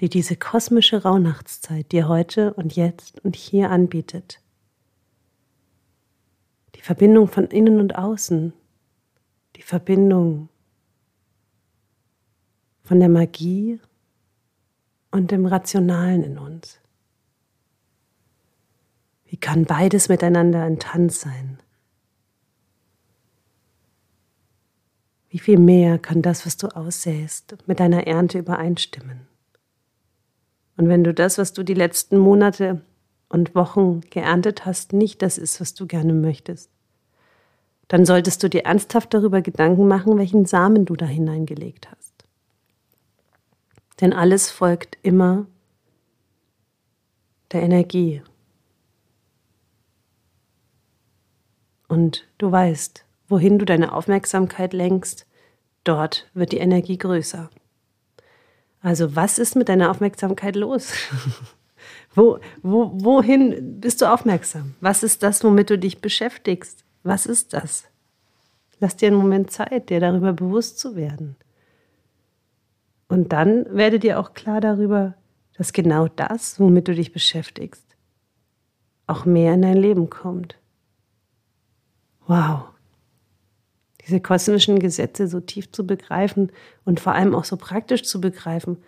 die 0.00 0.08
diese 0.08 0.34
kosmische 0.34 1.04
Rauhnachtszeit 1.04 1.92
dir 1.92 2.08
heute 2.08 2.54
und 2.54 2.74
jetzt 2.74 3.24
und 3.24 3.36
hier 3.36 3.70
anbietet. 3.70 4.40
Die 6.74 6.82
Verbindung 6.82 7.28
von 7.28 7.46
innen 7.46 7.78
und 7.78 7.94
außen, 7.94 8.52
die 9.54 9.62
Verbindung 9.62 10.48
von 12.82 12.98
der 12.98 13.08
Magie 13.08 13.78
und 15.12 15.30
dem 15.30 15.46
Rationalen 15.46 16.24
in 16.24 16.36
uns. 16.36 16.80
Wie 19.28 19.36
kann 19.36 19.64
beides 19.64 20.08
miteinander 20.08 20.62
ein 20.62 20.78
Tanz 20.78 21.20
sein? 21.20 21.58
Wie 25.28 25.38
viel 25.38 25.58
mehr 25.58 25.98
kann 25.98 26.22
das, 26.22 26.46
was 26.46 26.56
du 26.56 26.68
aussäst, 26.68 27.56
mit 27.66 27.80
deiner 27.80 28.06
Ernte 28.06 28.38
übereinstimmen? 28.38 29.26
Und 30.78 30.88
wenn 30.88 31.04
du 31.04 31.12
das, 31.12 31.36
was 31.36 31.52
du 31.52 31.62
die 31.62 31.74
letzten 31.74 32.16
Monate 32.16 32.80
und 33.28 33.54
Wochen 33.54 34.00
geerntet 34.00 34.64
hast, 34.64 34.94
nicht 34.94 35.20
das 35.20 35.36
ist, 35.36 35.60
was 35.60 35.74
du 35.74 35.86
gerne 35.86 36.14
möchtest, 36.14 36.70
dann 37.88 38.06
solltest 38.06 38.42
du 38.42 38.48
dir 38.48 38.64
ernsthaft 38.64 39.12
darüber 39.12 39.42
Gedanken 39.42 39.88
machen, 39.88 40.16
welchen 40.16 40.46
Samen 40.46 40.86
du 40.86 40.96
da 40.96 41.06
hineingelegt 41.06 41.90
hast. 41.90 42.14
Denn 44.00 44.12
alles 44.12 44.50
folgt 44.50 44.96
immer 45.02 45.46
der 47.52 47.62
Energie. 47.62 48.22
Und 51.88 52.26
du 52.36 52.52
weißt, 52.52 53.04
wohin 53.28 53.58
du 53.58 53.64
deine 53.64 53.92
Aufmerksamkeit 53.92 54.72
lenkst, 54.72 55.26
dort 55.84 56.28
wird 56.34 56.52
die 56.52 56.58
Energie 56.58 56.98
größer. 56.98 57.50
Also 58.80 59.16
was 59.16 59.38
ist 59.38 59.56
mit 59.56 59.68
deiner 59.68 59.90
Aufmerksamkeit 59.90 60.54
los? 60.54 60.92
Wo, 62.14 62.40
wo, 62.62 62.90
wohin 62.94 63.80
bist 63.80 64.02
du 64.02 64.12
aufmerksam? 64.12 64.74
Was 64.80 65.02
ist 65.02 65.22
das, 65.22 65.44
womit 65.44 65.70
du 65.70 65.78
dich 65.78 66.00
beschäftigst? 66.00 66.84
Was 67.04 67.26
ist 67.26 67.52
das? 67.52 67.84
Lass 68.80 68.96
dir 68.96 69.08
einen 69.08 69.18
Moment 69.18 69.52
Zeit, 69.52 69.90
dir 69.90 70.00
darüber 70.00 70.32
bewusst 70.32 70.78
zu 70.78 70.96
werden. 70.96 71.36
Und 73.08 73.32
dann 73.32 73.66
werde 73.70 73.98
dir 73.98 74.18
auch 74.18 74.34
klar 74.34 74.60
darüber, 74.60 75.14
dass 75.56 75.72
genau 75.72 76.08
das, 76.08 76.58
womit 76.58 76.88
du 76.88 76.94
dich 76.94 77.12
beschäftigst, 77.12 77.84
auch 79.06 79.24
mehr 79.24 79.54
in 79.54 79.62
dein 79.62 79.76
Leben 79.76 80.10
kommt. 80.10 80.58
Wow. 82.28 82.60
Diese 84.06 84.20
kosmischen 84.20 84.78
Gesetze 84.78 85.26
so 85.26 85.40
tief 85.40 85.72
zu 85.72 85.86
begreifen 85.86 86.52
und 86.84 87.00
vor 87.00 87.14
allem 87.14 87.34
auch 87.34 87.44
so 87.44 87.56
praktisch 87.56 88.04
zu 88.04 88.20
begreifen, 88.20 88.78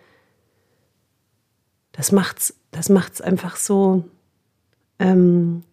das 1.91 2.11
macht's, 2.11 2.55
das 2.71 2.87
macht's 2.87 3.19
einfach 3.19 3.57
so 3.57 4.05
ähm, 4.99 5.63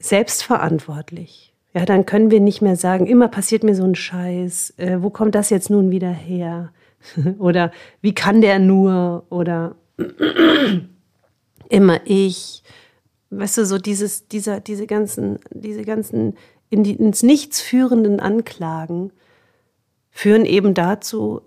selbstverantwortlich. 0.00 1.54
Ja, 1.72 1.84
dann 1.84 2.06
können 2.06 2.30
wir 2.30 2.40
nicht 2.40 2.62
mehr 2.62 2.76
sagen, 2.76 3.06
immer 3.06 3.28
passiert 3.28 3.62
mir 3.62 3.74
so 3.74 3.84
ein 3.84 3.94
Scheiß, 3.94 4.74
äh, 4.78 5.02
wo 5.02 5.10
kommt 5.10 5.34
das 5.34 5.50
jetzt 5.50 5.70
nun 5.70 5.90
wieder 5.90 6.10
her? 6.10 6.72
oder 7.38 7.70
wie 8.00 8.14
kann 8.14 8.40
der 8.40 8.58
nur? 8.58 9.26
Oder 9.28 9.76
immer 11.68 12.00
ich. 12.04 12.62
Weißt 13.38 13.58
du, 13.58 13.66
so 13.66 13.78
dieses, 13.78 14.28
dieser, 14.28 14.60
diese 14.60 14.86
ganzen, 14.86 15.38
diese 15.50 15.82
ganzen 15.82 16.34
in 16.70 16.82
die, 16.82 16.94
ins 16.94 17.22
Nichts 17.22 17.60
führenden 17.60 18.20
Anklagen 18.20 19.12
führen 20.10 20.44
eben 20.44 20.74
dazu, 20.74 21.42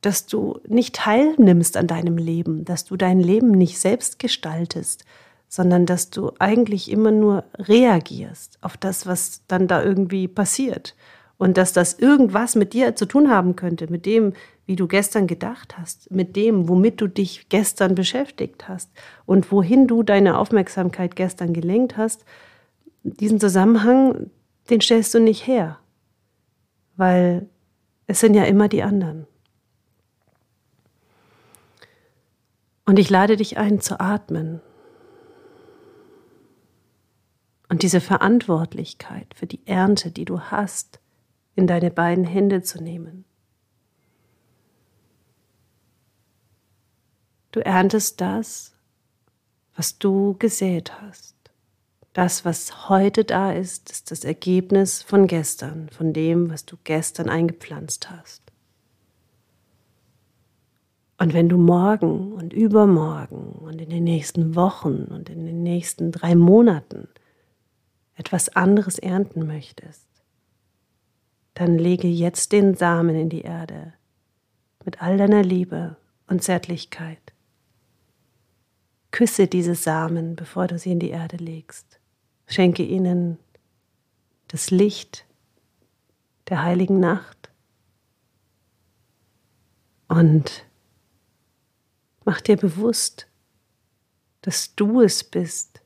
dass 0.00 0.26
du 0.26 0.58
nicht 0.66 0.96
teilnimmst 0.96 1.76
an 1.76 1.86
deinem 1.86 2.18
Leben, 2.18 2.64
dass 2.64 2.84
du 2.84 2.96
dein 2.96 3.20
Leben 3.20 3.52
nicht 3.52 3.78
selbst 3.78 4.18
gestaltest, 4.18 5.04
sondern 5.48 5.86
dass 5.86 6.10
du 6.10 6.32
eigentlich 6.38 6.90
immer 6.90 7.10
nur 7.10 7.44
reagierst 7.56 8.58
auf 8.62 8.76
das, 8.76 9.06
was 9.06 9.42
dann 9.48 9.68
da 9.68 9.82
irgendwie 9.82 10.26
passiert. 10.28 10.96
Und 11.38 11.56
dass 11.56 11.72
das 11.72 11.98
irgendwas 11.98 12.54
mit 12.54 12.72
dir 12.72 12.94
zu 12.94 13.06
tun 13.06 13.28
haben 13.28 13.56
könnte, 13.56 13.90
mit 13.90 14.06
dem, 14.06 14.32
wie 14.66 14.76
du 14.76 14.86
gestern 14.86 15.26
gedacht 15.26 15.76
hast, 15.76 16.10
mit 16.10 16.36
dem, 16.36 16.68
womit 16.68 17.00
du 17.00 17.08
dich 17.08 17.48
gestern 17.48 17.94
beschäftigt 17.94 18.68
hast 18.68 18.90
und 19.26 19.50
wohin 19.50 19.86
du 19.86 20.02
deine 20.02 20.38
Aufmerksamkeit 20.38 21.16
gestern 21.16 21.52
gelenkt 21.52 21.96
hast. 21.96 22.24
Diesen 23.02 23.40
Zusammenhang, 23.40 24.30
den 24.70 24.80
stellst 24.80 25.12
du 25.14 25.20
nicht 25.20 25.46
her, 25.46 25.78
weil 26.96 27.48
es 28.06 28.20
sind 28.20 28.34
ja 28.34 28.44
immer 28.44 28.68
die 28.68 28.82
anderen. 28.82 29.26
Und 32.84 32.98
ich 32.98 33.10
lade 33.10 33.36
dich 33.36 33.58
ein 33.58 33.80
zu 33.80 34.00
atmen 34.00 34.60
und 37.68 37.82
diese 37.82 38.00
Verantwortlichkeit 38.00 39.34
für 39.34 39.46
die 39.46 39.66
Ernte, 39.66 40.10
die 40.10 40.24
du 40.24 40.40
hast, 40.40 41.00
in 41.54 41.66
deine 41.66 41.90
beiden 41.90 42.24
Hände 42.24 42.62
zu 42.62 42.82
nehmen. 42.82 43.24
Du 47.52 47.64
erntest 47.64 48.20
das, 48.20 48.72
was 49.76 49.98
du 49.98 50.36
gesät 50.38 51.00
hast. 51.00 51.36
Das, 52.14 52.44
was 52.44 52.88
heute 52.88 53.24
da 53.24 53.52
ist, 53.52 53.90
ist 53.90 54.10
das 54.10 54.24
Ergebnis 54.24 55.02
von 55.02 55.26
gestern, 55.26 55.88
von 55.90 56.12
dem, 56.12 56.50
was 56.50 56.64
du 56.64 56.76
gestern 56.82 57.28
eingepflanzt 57.28 58.10
hast. 58.10 58.42
Und 61.18 61.34
wenn 61.34 61.48
du 61.48 61.56
morgen 61.56 62.32
und 62.32 62.52
übermorgen 62.52 63.52
und 63.52 63.80
in 63.80 63.90
den 63.90 64.04
nächsten 64.04 64.56
Wochen 64.56 65.04
und 65.04 65.28
in 65.28 65.46
den 65.46 65.62
nächsten 65.62 66.10
drei 66.10 66.34
Monaten 66.34 67.08
etwas 68.14 68.48
anderes 68.50 68.98
ernten 68.98 69.46
möchtest, 69.46 70.08
dann 71.54 71.78
lege 71.78 72.08
jetzt 72.08 72.52
den 72.52 72.74
Samen 72.74 73.14
in 73.14 73.28
die 73.28 73.42
Erde 73.42 73.92
mit 74.84 75.02
all 75.02 75.16
deiner 75.16 75.42
Liebe 75.42 75.96
und 76.26 76.42
Zärtlichkeit. 76.42 77.31
Küsse 79.12 79.46
diese 79.46 79.74
Samen, 79.74 80.34
bevor 80.36 80.66
du 80.66 80.78
sie 80.78 80.92
in 80.92 80.98
die 80.98 81.10
Erde 81.10 81.36
legst. 81.36 82.00
Schenke 82.46 82.82
ihnen 82.82 83.38
das 84.48 84.70
Licht 84.70 85.24
der 86.48 86.62
heiligen 86.62 86.98
Nacht 86.98 87.50
und 90.08 90.66
mach 92.24 92.40
dir 92.40 92.56
bewusst, 92.56 93.28
dass 94.42 94.74
du 94.74 95.00
es 95.00 95.24
bist, 95.24 95.80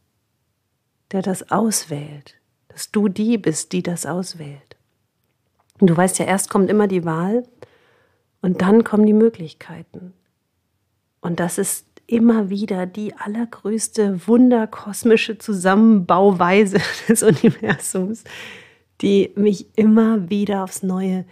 der 1.13 1.23
das 1.23 1.51
auswählt, 1.51 2.35
dass 2.69 2.91
du 2.91 3.09
die 3.09 3.39
bist, 3.39 3.73
die 3.73 3.83
das 3.83 4.07
auswählt. 4.07 4.77
Und 5.79 5.89
du 5.89 5.97
weißt 5.97 6.19
ja, 6.19 6.25
erst 6.25 6.51
kommt 6.51 6.71
immer 6.71 6.89
die 6.89 7.05
Wahl 7.05 7.47
und 8.41 8.63
dann 8.63 8.83
kommen 8.83 9.07
die 9.07 9.13
Möglichkeiten. 9.13 10.15
Und 11.21 11.39
das 11.39 11.59
ist 11.59 11.87
immer 12.07 12.51
wieder 12.51 12.87
die 12.87 13.15
allergrößte 13.15 14.27
wunderkosmische 14.27 15.39
Zusammenbauweise 15.39 16.79
des 17.09 17.23
Universums, 17.23 18.25
die 19.01 19.33
mich 19.37 19.77
immer 19.77 20.31
wieder 20.31 20.63
aufs 20.65 20.83
Neue 20.83 21.25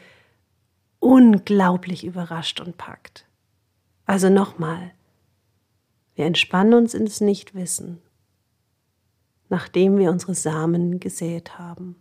unglaublich 0.98 2.04
überrascht 2.04 2.60
und 2.60 2.76
packt. 2.76 3.26
Also 4.06 4.28
nochmal, 4.28 4.92
wir 6.14 6.26
entspannen 6.26 6.74
uns 6.74 6.94
ins 6.94 7.20
Nichtwissen, 7.20 8.00
nachdem 9.48 9.98
wir 9.98 10.10
unsere 10.10 10.34
Samen 10.34 11.00
gesät 11.00 11.58
haben. 11.58 11.96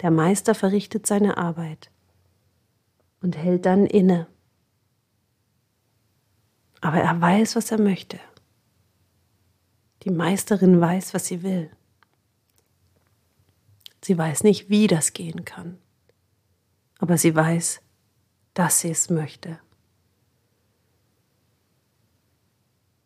Der 0.00 0.10
Meister 0.10 0.54
verrichtet 0.54 1.06
seine 1.06 1.36
Arbeit 1.36 1.90
und 3.20 3.36
hält 3.36 3.66
dann 3.66 3.86
inne. 3.86 4.26
Aber 6.82 6.98
er 6.98 7.18
weiß, 7.18 7.56
was 7.56 7.70
er 7.70 7.80
möchte. 7.80 8.20
Die 10.02 10.10
Meisterin 10.10 10.80
weiß, 10.80 11.14
was 11.14 11.26
sie 11.26 11.42
will. 11.42 11.70
Sie 14.04 14.18
weiß 14.18 14.42
nicht, 14.42 14.68
wie 14.68 14.88
das 14.88 15.12
gehen 15.12 15.44
kann, 15.44 15.78
aber 16.98 17.16
sie 17.16 17.34
weiß, 17.36 17.80
dass 18.52 18.80
sie 18.80 18.90
es 18.90 19.10
möchte. 19.10 19.60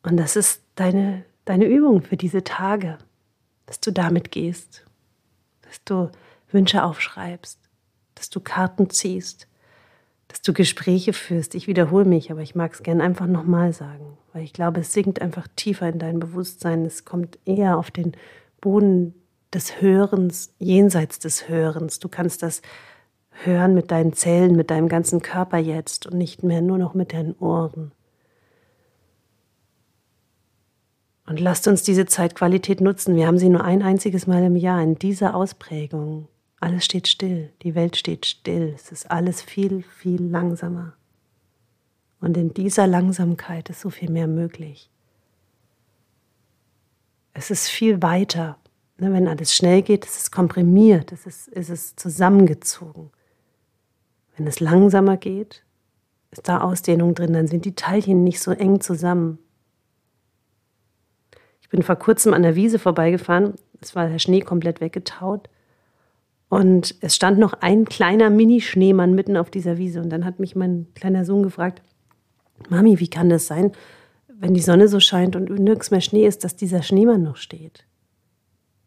Und 0.02 0.16
das 0.16 0.36
ist 0.36 0.62
deine, 0.74 1.26
deine 1.44 1.66
Übung 1.66 2.00
für 2.00 2.16
diese 2.16 2.44
Tage, 2.44 2.96
dass 3.66 3.78
du 3.80 3.92
damit 3.92 4.30
gehst, 4.30 4.86
dass 5.62 5.84
du 5.84 6.10
Wünsche 6.50 6.82
aufschreibst, 6.82 7.60
dass 8.14 8.30
du 8.30 8.40
Karten 8.40 8.88
ziehst, 8.88 9.46
dass 10.28 10.42
du 10.42 10.52
Gespräche 10.52 11.12
führst. 11.12 11.54
Ich 11.54 11.66
wiederhole 11.66 12.04
mich, 12.04 12.30
aber 12.30 12.40
ich 12.42 12.54
mag 12.54 12.72
es 12.72 12.82
gern 12.82 13.00
einfach 13.00 13.26
nochmal 13.26 13.72
sagen, 13.72 14.18
weil 14.32 14.42
ich 14.42 14.52
glaube, 14.52 14.80
es 14.80 14.92
sinkt 14.92 15.22
einfach 15.22 15.46
tiefer 15.56 15.88
in 15.88 15.98
dein 15.98 16.18
Bewusstsein. 16.18 16.84
Es 16.84 17.04
kommt 17.04 17.38
eher 17.44 17.78
auf 17.78 17.90
den 17.90 18.12
Boden 18.60 19.14
des 19.52 19.80
Hörens, 19.80 20.52
jenseits 20.58 21.18
des 21.18 21.48
Hörens. 21.48 21.98
Du 21.98 22.08
kannst 22.08 22.42
das 22.42 22.62
hören 23.44 23.74
mit 23.74 23.90
deinen 23.90 24.12
Zellen, 24.12 24.56
mit 24.56 24.70
deinem 24.70 24.88
ganzen 24.88 25.22
Körper 25.22 25.58
jetzt 25.58 26.06
und 26.06 26.16
nicht 26.16 26.42
mehr 26.42 26.62
nur 26.62 26.78
noch 26.78 26.94
mit 26.94 27.12
deinen 27.12 27.34
Ohren. 27.34 27.92
Und 31.26 31.40
lasst 31.40 31.66
uns 31.66 31.82
diese 31.82 32.06
Zeitqualität 32.06 32.80
nutzen. 32.80 33.16
Wir 33.16 33.26
haben 33.26 33.38
sie 33.38 33.48
nur 33.48 33.64
ein 33.64 33.82
einziges 33.82 34.26
Mal 34.26 34.44
im 34.44 34.56
Jahr 34.56 34.80
in 34.82 34.94
dieser 34.94 35.34
Ausprägung. 35.34 36.28
Alles 36.58 36.84
steht 36.84 37.06
still, 37.06 37.52
die 37.62 37.74
Welt 37.74 37.96
steht 37.96 38.24
still, 38.24 38.72
es 38.74 38.90
ist 38.90 39.10
alles 39.10 39.42
viel, 39.42 39.82
viel 39.82 40.22
langsamer. 40.22 40.94
Und 42.20 42.36
in 42.36 42.54
dieser 42.54 42.86
Langsamkeit 42.86 43.68
ist 43.68 43.82
so 43.82 43.90
viel 43.90 44.10
mehr 44.10 44.26
möglich. 44.26 44.90
Es 47.34 47.50
ist 47.50 47.68
viel 47.68 48.00
weiter. 48.02 48.58
Ne, 48.98 49.12
wenn 49.12 49.28
alles 49.28 49.54
schnell 49.54 49.82
geht, 49.82 50.06
ist 50.06 50.18
es 50.18 50.30
komprimiert, 50.30 51.12
es 51.12 51.26
ist, 51.26 51.48
ist 51.48 51.68
es 51.68 51.96
zusammengezogen. 51.96 53.10
Wenn 54.36 54.46
es 54.46 54.60
langsamer 54.60 55.18
geht, 55.18 55.62
ist 56.30 56.48
da 56.48 56.62
Ausdehnung 56.62 57.14
drin, 57.14 57.34
dann 57.34 57.46
sind 57.46 57.66
die 57.66 57.74
Teilchen 57.74 58.24
nicht 58.24 58.40
so 58.40 58.52
eng 58.52 58.80
zusammen. 58.80 59.38
Ich 61.60 61.68
bin 61.68 61.82
vor 61.82 61.96
kurzem 61.96 62.32
an 62.32 62.42
der 62.42 62.54
Wiese 62.54 62.78
vorbeigefahren, 62.78 63.54
es 63.82 63.94
war 63.94 64.08
der 64.08 64.18
Schnee 64.18 64.40
komplett 64.40 64.80
weggetaut 64.80 65.50
und 66.48 66.94
es 67.00 67.16
stand 67.16 67.38
noch 67.38 67.54
ein 67.54 67.84
kleiner 67.84 68.30
Mini-Schneemann 68.30 69.14
mitten 69.14 69.36
auf 69.36 69.50
dieser 69.50 69.78
Wiese. 69.78 70.00
Und 70.00 70.10
dann 70.10 70.24
hat 70.24 70.38
mich 70.38 70.54
mein 70.54 70.86
kleiner 70.94 71.24
Sohn 71.24 71.42
gefragt, 71.42 71.82
Mami, 72.68 73.00
wie 73.00 73.08
kann 73.08 73.28
das 73.28 73.46
sein, 73.46 73.72
wenn 74.28 74.54
die 74.54 74.60
Sonne 74.60 74.88
so 74.88 75.00
scheint 75.00 75.34
und 75.34 75.50
nirgends 75.50 75.90
mehr 75.90 76.00
Schnee 76.00 76.26
ist, 76.26 76.44
dass 76.44 76.56
dieser 76.56 76.82
Schneemann 76.82 77.22
noch 77.22 77.36
steht? 77.36 77.84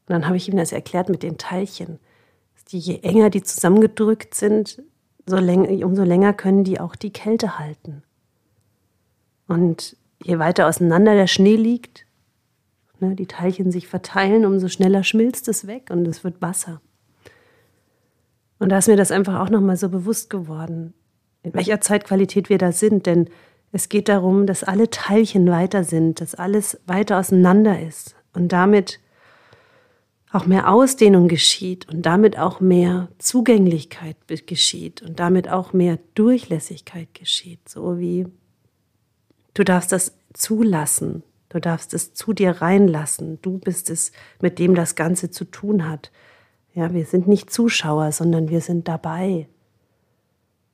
Und 0.08 0.13
dann 0.13 0.26
habe 0.26 0.38
ich 0.38 0.48
ihm 0.48 0.58
das 0.58 0.72
erklärt 0.72 1.10
mit 1.10 1.22
den 1.22 1.38
Teilchen. 1.38 2.00
Die, 2.69 2.80
je 2.80 3.00
enger 3.00 3.30
die 3.30 3.43
zusammengedrückt 3.43 4.36
sind, 4.36 4.82
so 5.26 5.38
läng 5.38 5.84
umso 5.84 6.04
länger 6.04 6.34
können 6.34 6.63
die 6.63 6.80
auch 6.80 6.95
die 6.95 7.12
Kälte 7.12 7.60
halten. 7.60 8.04
Und 9.48 9.98
je 10.24 10.39
weiter 10.39 10.67
auseinander 10.67 11.13
der 11.13 11.28
Schnee 11.28 11.56
liegt, 11.56 12.06
ne, 13.00 13.15
die 13.15 13.28
Teilchen 13.28 13.72
sich 13.72 13.88
verteilen, 13.88 14.45
umso 14.45 14.67
schneller 14.67 15.04
schmilzt 15.04 15.48
es 15.48 15.67
weg 15.67 15.89
und 15.91 16.08
es 16.08 16.24
wird 16.24 16.41
Wasser. 16.41 16.82
Und 18.60 18.69
da 18.69 18.78
ist 18.78 18.88
mir 18.88 18.98
das 18.98 19.12
einfach 19.12 19.39
auch 19.39 19.50
nochmal 19.50 19.78
so 19.78 19.89
bewusst 19.89 20.30
geworden, 20.30 20.93
in 21.43 21.54
welcher 21.54 21.82
Zeitqualität 21.82 22.50
wir 22.50 22.58
da 22.58 22.72
sind. 22.72 23.06
Denn 23.06 23.30
es 23.72 23.89
geht 23.89 24.10
darum, 24.10 24.45
dass 24.45 24.63
alle 24.63 24.89
Teilchen 24.89 25.50
weiter 25.50 25.84
sind, 25.84 26.22
dass 26.22 26.36
alles 26.36 26.80
weiter 26.86 27.17
auseinander 27.17 27.82
ist 27.82 28.15
und 28.34 28.52
damit 28.52 29.00
auch 30.32 30.45
mehr 30.45 30.72
Ausdehnung 30.72 31.28
geschieht 31.28 31.88
und 31.89 32.04
damit 32.04 32.38
auch 32.38 32.60
mehr 32.60 33.10
Zugänglichkeit 33.17 34.17
geschieht 34.45 35.02
und 35.02 35.19
damit 35.19 35.50
auch 35.50 35.74
mehr 35.74 35.98
Durchlässigkeit 36.13 37.13
geschieht. 37.13 37.67
So 37.67 37.98
wie 37.98 38.28
du 39.56 39.63
darfst 39.63 39.91
das 39.91 40.13
zulassen, 40.34 41.24
du 41.50 41.60
darfst 41.60 41.95
es 41.95 42.13
zu 42.13 42.34
dir 42.34 42.62
reinlassen, 42.62 43.39
du 43.41 43.58
bist 43.58 43.89
es, 43.89 44.12
mit 44.39 44.60
dem 44.60 44.76
das 44.76 44.95
Ganze 44.95 45.32
zu 45.32 45.45
tun 45.45 45.89
hat. 45.89 46.12
Ja, 46.80 46.94
wir 46.94 47.04
sind 47.04 47.28
nicht 47.28 47.52
Zuschauer, 47.52 48.13
sondern 48.13 48.48
wir 48.48 48.62
sind 48.62 48.88
dabei. 48.88 49.50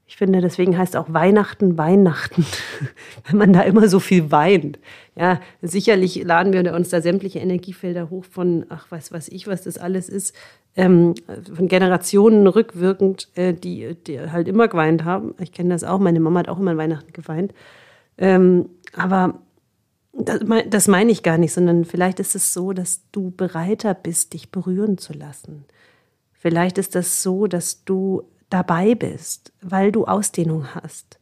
Ich 0.06 0.18
finde, 0.18 0.40
deswegen 0.40 0.78
heißt 0.78 0.96
auch 0.98 1.12
Weihnachten 1.12 1.80
Weihnachten, 1.80 2.46
wenn 3.28 3.40
man 3.40 3.54
da 3.54 3.62
immer 3.62 3.90
so 3.90 4.00
viel 4.00 4.30
weint. 4.32 4.78
Ja, 5.16 5.42
sicherlich 5.64 6.24
laden 6.24 6.54
wir 6.54 6.76
uns 6.76 6.90
da 6.90 7.02
sämtliche 7.02 7.40
Energiefelder 7.40 8.12
hoch 8.12 8.24
von, 8.24 8.68
ach, 8.70 8.86
was 8.92 9.12
weiß 9.12 9.30
ich, 9.30 9.48
was 9.48 9.64
das 9.64 9.80
alles 9.80 10.08
ist, 10.08 10.36
ähm, 10.76 11.16
von 11.52 11.68
Generationen 11.68 12.46
rückwirkend, 12.46 13.30
äh, 13.34 13.56
die, 13.56 13.96
die 13.96 14.20
halt 14.20 14.48
immer 14.48 14.68
geweint 14.68 15.06
haben. 15.06 15.34
Ich 15.40 15.54
kenne 15.54 15.70
das 15.70 15.84
auch, 15.84 15.98
meine 15.98 16.20
Mama 16.20 16.42
hat 16.42 16.50
auch 16.50 16.60
immer 16.60 16.70
an 16.70 16.78
Weihnachten 16.78 17.14
geweint. 17.14 17.52
Ähm, 18.20 18.70
aber 18.96 19.40
das, 20.14 20.42
das 20.70 20.88
meine 20.88 21.12
ich 21.12 21.24
gar 21.24 21.40
nicht, 21.40 21.54
sondern 21.54 21.84
vielleicht 21.84 22.20
ist 22.20 22.36
es 22.36 22.54
so, 22.54 22.74
dass 22.74 23.02
du 23.12 23.32
bereiter 23.32 23.96
bist, 23.96 24.34
dich 24.34 24.52
berühren 24.52 25.00
zu 25.00 25.12
lassen 25.14 25.66
Vielleicht 26.46 26.78
ist 26.78 26.94
das 26.94 27.24
so, 27.24 27.48
dass 27.48 27.86
du 27.86 28.22
dabei 28.52 28.94
bist, 28.94 29.52
weil 29.64 29.92
du 29.92 30.06
Ausdehnung 30.06 30.76
hast. 30.76 31.18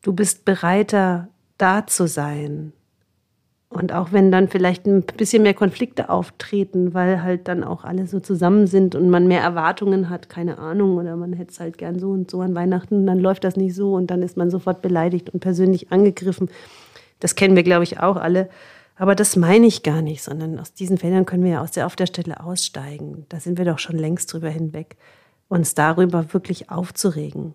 Du 0.00 0.12
bist 0.12 0.44
bereiter, 0.44 1.26
da 1.56 1.88
zu 1.88 2.06
sein. 2.06 2.72
Und 3.68 3.92
auch 3.92 4.12
wenn 4.12 4.30
dann 4.30 4.46
vielleicht 4.46 4.86
ein 4.86 5.02
bisschen 5.02 5.42
mehr 5.42 5.54
Konflikte 5.54 6.08
auftreten, 6.08 6.94
weil 6.94 7.20
halt 7.20 7.48
dann 7.48 7.64
auch 7.64 7.82
alle 7.82 8.06
so 8.06 8.20
zusammen 8.20 8.68
sind 8.68 8.94
und 8.94 9.10
man 9.10 9.26
mehr 9.26 9.42
Erwartungen 9.42 10.08
hat, 10.08 10.28
keine 10.28 10.58
Ahnung, 10.58 10.98
oder 10.98 11.16
man 11.16 11.32
hätte 11.32 11.50
es 11.50 11.58
halt 11.58 11.76
gern 11.76 11.98
so 11.98 12.10
und 12.10 12.30
so 12.30 12.40
an 12.40 12.54
Weihnachten, 12.54 13.08
dann 13.08 13.18
läuft 13.18 13.42
das 13.42 13.56
nicht 13.56 13.74
so 13.74 13.94
und 13.94 14.06
dann 14.06 14.22
ist 14.22 14.36
man 14.36 14.52
sofort 14.52 14.82
beleidigt 14.82 15.30
und 15.30 15.40
persönlich 15.40 15.90
angegriffen. 15.90 16.48
Das 17.18 17.34
kennen 17.34 17.56
wir, 17.56 17.64
glaube 17.64 17.82
ich, 17.82 17.98
auch 17.98 18.14
alle. 18.14 18.48
Aber 18.98 19.14
das 19.14 19.36
meine 19.36 19.66
ich 19.66 19.84
gar 19.84 20.02
nicht, 20.02 20.22
sondern 20.24 20.58
aus 20.58 20.74
diesen 20.74 20.98
Feldern 20.98 21.24
können 21.24 21.44
wir 21.44 21.52
ja 21.52 21.62
aus 21.62 21.70
der, 21.70 21.86
auf 21.86 21.94
der 21.94 22.06
Stelle 22.06 22.40
aussteigen. 22.40 23.26
Da 23.28 23.38
sind 23.38 23.56
wir 23.56 23.64
doch 23.64 23.78
schon 23.78 23.96
längst 23.96 24.32
drüber 24.32 24.50
hinweg, 24.50 24.96
uns 25.48 25.74
darüber 25.74 26.32
wirklich 26.34 26.70
aufzuregen. 26.70 27.54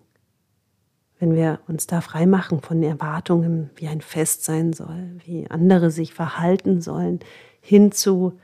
wenn 1.20 1.36
wir 1.36 1.60
uns 1.68 1.86
da 1.86 2.00
frei 2.00 2.26
machen 2.26 2.60
von 2.60 2.82
Erwartungen, 2.82 3.70
wie 3.76 3.86
ein 3.86 4.00
Fest 4.00 4.44
sein 4.44 4.72
soll, 4.72 5.16
wie 5.24 5.48
andere 5.48 5.90
sich 5.90 6.12
verhalten 6.12 6.82
sollen, 6.82 7.20
hin 7.60 7.92
zu, 7.92 8.38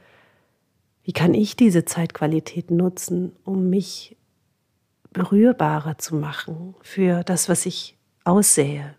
wie 1.03 1.13
kann 1.13 1.35
ich 1.35 1.57
diese 1.57 1.85
Zeitqualität 1.85 2.71
nutzen, 2.71 3.33
um 3.45 3.69
mich 3.69 4.17
berührbarer 5.13 5.99
zu 5.99 6.15
machen 6.15 6.75
für 6.81 7.23
das, 7.25 7.49
was 7.49 7.67
ich 7.67 7.99
aussähe, 8.25 8.95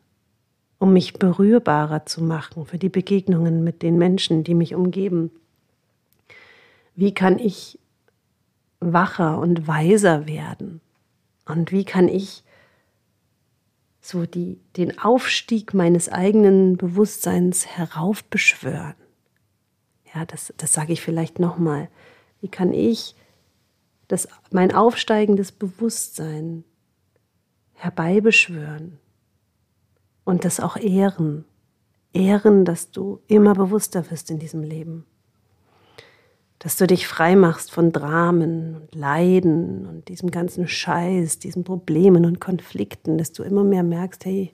um 0.81 0.93
mich 0.93 1.13
berührbarer 1.13 2.07
zu 2.07 2.23
machen 2.23 2.65
für 2.65 2.79
die 2.79 2.89
Begegnungen 2.89 3.63
mit 3.63 3.83
den 3.83 3.99
Menschen, 3.99 4.43
die 4.43 4.55
mich 4.55 4.73
umgeben. 4.73 5.29
Wie 6.95 7.13
kann 7.13 7.37
ich 7.37 7.77
wacher 8.79 9.37
und 9.37 9.67
weiser 9.67 10.25
werden? 10.25 10.81
Und 11.45 11.71
wie 11.71 11.85
kann 11.85 12.07
ich 12.07 12.43
so 14.01 14.25
die, 14.25 14.59
den 14.75 14.97
Aufstieg 14.97 15.75
meines 15.75 16.09
eigenen 16.09 16.77
Bewusstseins 16.77 17.67
heraufbeschwören? 17.67 18.95
Ja, 20.15 20.25
das, 20.25 20.51
das 20.57 20.73
sage 20.73 20.93
ich 20.93 21.01
vielleicht 21.01 21.37
nochmal. 21.37 21.89
Wie 22.41 22.49
kann 22.49 22.73
ich 22.73 23.13
das, 24.07 24.27
mein 24.49 24.73
aufsteigendes 24.73 25.51
Bewusstsein 25.51 26.63
herbeibeschwören 27.75 28.97
und 30.31 30.43
das 30.45 30.59
auch 30.59 30.77
ehren? 30.77 31.45
Ehren, 32.13 32.65
dass 32.65 32.91
du 32.91 33.21
immer 33.27 33.53
bewusster 33.53 34.09
wirst 34.09 34.31
in 34.31 34.39
diesem 34.39 34.63
Leben 34.63 35.05
dass 36.63 36.77
du 36.77 36.85
dich 36.85 37.07
frei 37.07 37.35
machst 37.35 37.71
von 37.71 37.91
Dramen 37.91 38.75
und 38.75 38.93
Leiden 38.93 39.87
und 39.87 40.09
diesem 40.09 40.29
ganzen 40.29 40.67
Scheiß, 40.67 41.39
diesen 41.39 41.63
Problemen 41.63 42.23
und 42.23 42.39
Konflikten, 42.39 43.17
dass 43.17 43.31
du 43.33 43.41
immer 43.41 43.63
mehr 43.63 43.81
merkst, 43.81 44.23
hey, 44.25 44.53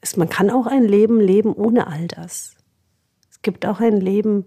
es, 0.00 0.16
man 0.16 0.28
kann 0.28 0.50
auch 0.50 0.68
ein 0.68 0.84
Leben 0.84 1.18
leben 1.18 1.52
ohne 1.52 1.88
all 1.88 2.06
das. 2.06 2.54
Es 3.28 3.42
gibt 3.42 3.66
auch 3.66 3.80
ein 3.80 4.00
Leben, 4.00 4.44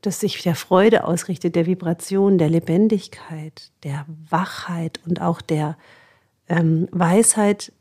das 0.00 0.18
sich 0.18 0.42
der 0.42 0.56
Freude 0.56 1.04
ausrichtet, 1.04 1.54
der 1.54 1.66
Vibration, 1.66 2.36
der 2.36 2.50
Lebendigkeit, 2.50 3.70
der 3.84 4.04
Wachheit 4.28 4.98
und 5.06 5.22
auch 5.22 5.40
der 5.40 5.78
ähm, 6.48 6.88
Weisheit, 6.90 7.72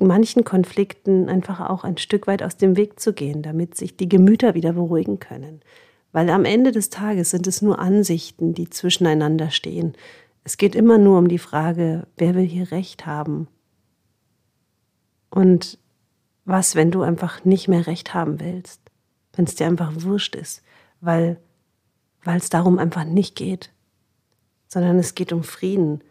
manchen 0.00 0.44
Konflikten 0.44 1.28
einfach 1.28 1.60
auch 1.68 1.84
ein 1.84 1.98
Stück 1.98 2.26
weit 2.26 2.42
aus 2.42 2.56
dem 2.56 2.76
Weg 2.76 2.98
zu 3.00 3.12
gehen, 3.12 3.42
damit 3.42 3.76
sich 3.76 3.96
die 3.96 4.08
Gemüter 4.08 4.54
wieder 4.54 4.72
beruhigen 4.72 5.18
können. 5.18 5.60
Weil 6.12 6.30
am 6.30 6.44
Ende 6.44 6.72
des 6.72 6.90
Tages 6.90 7.30
sind 7.30 7.46
es 7.46 7.62
nur 7.62 7.78
Ansichten, 7.78 8.54
die 8.54 8.68
zwischeneinander 8.68 9.50
stehen. 9.50 9.94
Es 10.42 10.56
geht 10.56 10.74
immer 10.74 10.98
nur 10.98 11.18
um 11.18 11.28
die 11.28 11.38
Frage, 11.38 12.06
wer 12.16 12.34
will 12.34 12.46
hier 12.46 12.70
Recht 12.72 13.06
haben? 13.06 13.46
Und 15.28 15.78
was, 16.44 16.74
wenn 16.74 16.90
du 16.90 17.02
einfach 17.02 17.44
nicht 17.44 17.68
mehr 17.68 17.86
Recht 17.86 18.14
haben 18.14 18.40
willst? 18.40 18.80
Wenn 19.34 19.44
es 19.44 19.54
dir 19.54 19.66
einfach 19.66 19.92
wurscht 19.98 20.34
ist, 20.34 20.62
weil 21.00 21.38
es 22.24 22.50
darum 22.50 22.78
einfach 22.78 23.04
nicht 23.04 23.36
geht, 23.36 23.70
sondern 24.66 24.98
es 24.98 25.14
geht 25.14 25.32
um 25.32 25.44
Frieden 25.44 26.02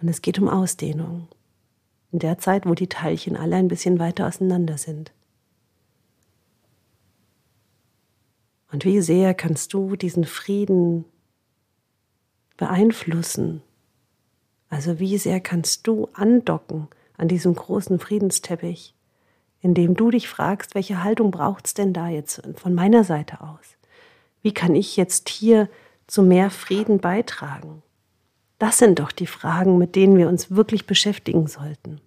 und 0.00 0.08
es 0.08 0.22
geht 0.22 0.38
um 0.38 0.48
Ausdehnung. 0.48 1.28
In 2.10 2.20
der 2.20 2.38
Zeit, 2.38 2.66
wo 2.66 2.74
die 2.74 2.88
Teilchen 2.88 3.36
alle 3.36 3.56
ein 3.56 3.68
bisschen 3.68 3.98
weiter 3.98 4.26
auseinander 4.26 4.78
sind. 4.78 5.12
Und 8.70 8.84
wie 8.84 9.00
sehr 9.00 9.34
kannst 9.34 9.72
du 9.72 9.96
diesen 9.96 10.24
Frieden 10.24 11.04
beeinflussen? 12.56 13.62
Also 14.68 14.98
wie 14.98 15.16
sehr 15.16 15.40
kannst 15.40 15.86
du 15.86 16.08
andocken 16.12 16.88
an 17.16 17.28
diesem 17.28 17.54
großen 17.54 17.98
Friedensteppich, 17.98 18.94
indem 19.60 19.94
du 19.94 20.10
dich 20.10 20.28
fragst, 20.28 20.74
welche 20.74 21.02
Haltung 21.02 21.30
braucht 21.30 21.66
es 21.66 21.74
denn 21.74 21.92
da 21.92 22.08
jetzt 22.08 22.42
von 22.56 22.74
meiner 22.74 23.04
Seite 23.04 23.40
aus? 23.40 23.76
Wie 24.42 24.52
kann 24.52 24.74
ich 24.74 24.96
jetzt 24.96 25.28
hier 25.28 25.68
zu 26.06 26.22
mehr 26.22 26.50
Frieden 26.50 27.00
beitragen? 27.00 27.82
Das 28.58 28.78
sind 28.78 28.98
doch 28.98 29.12
die 29.12 29.26
Fragen, 29.26 29.78
mit 29.78 29.94
denen 29.94 30.16
wir 30.16 30.28
uns 30.28 30.50
wirklich 30.50 30.86
beschäftigen 30.86 31.46
sollten. 31.46 32.00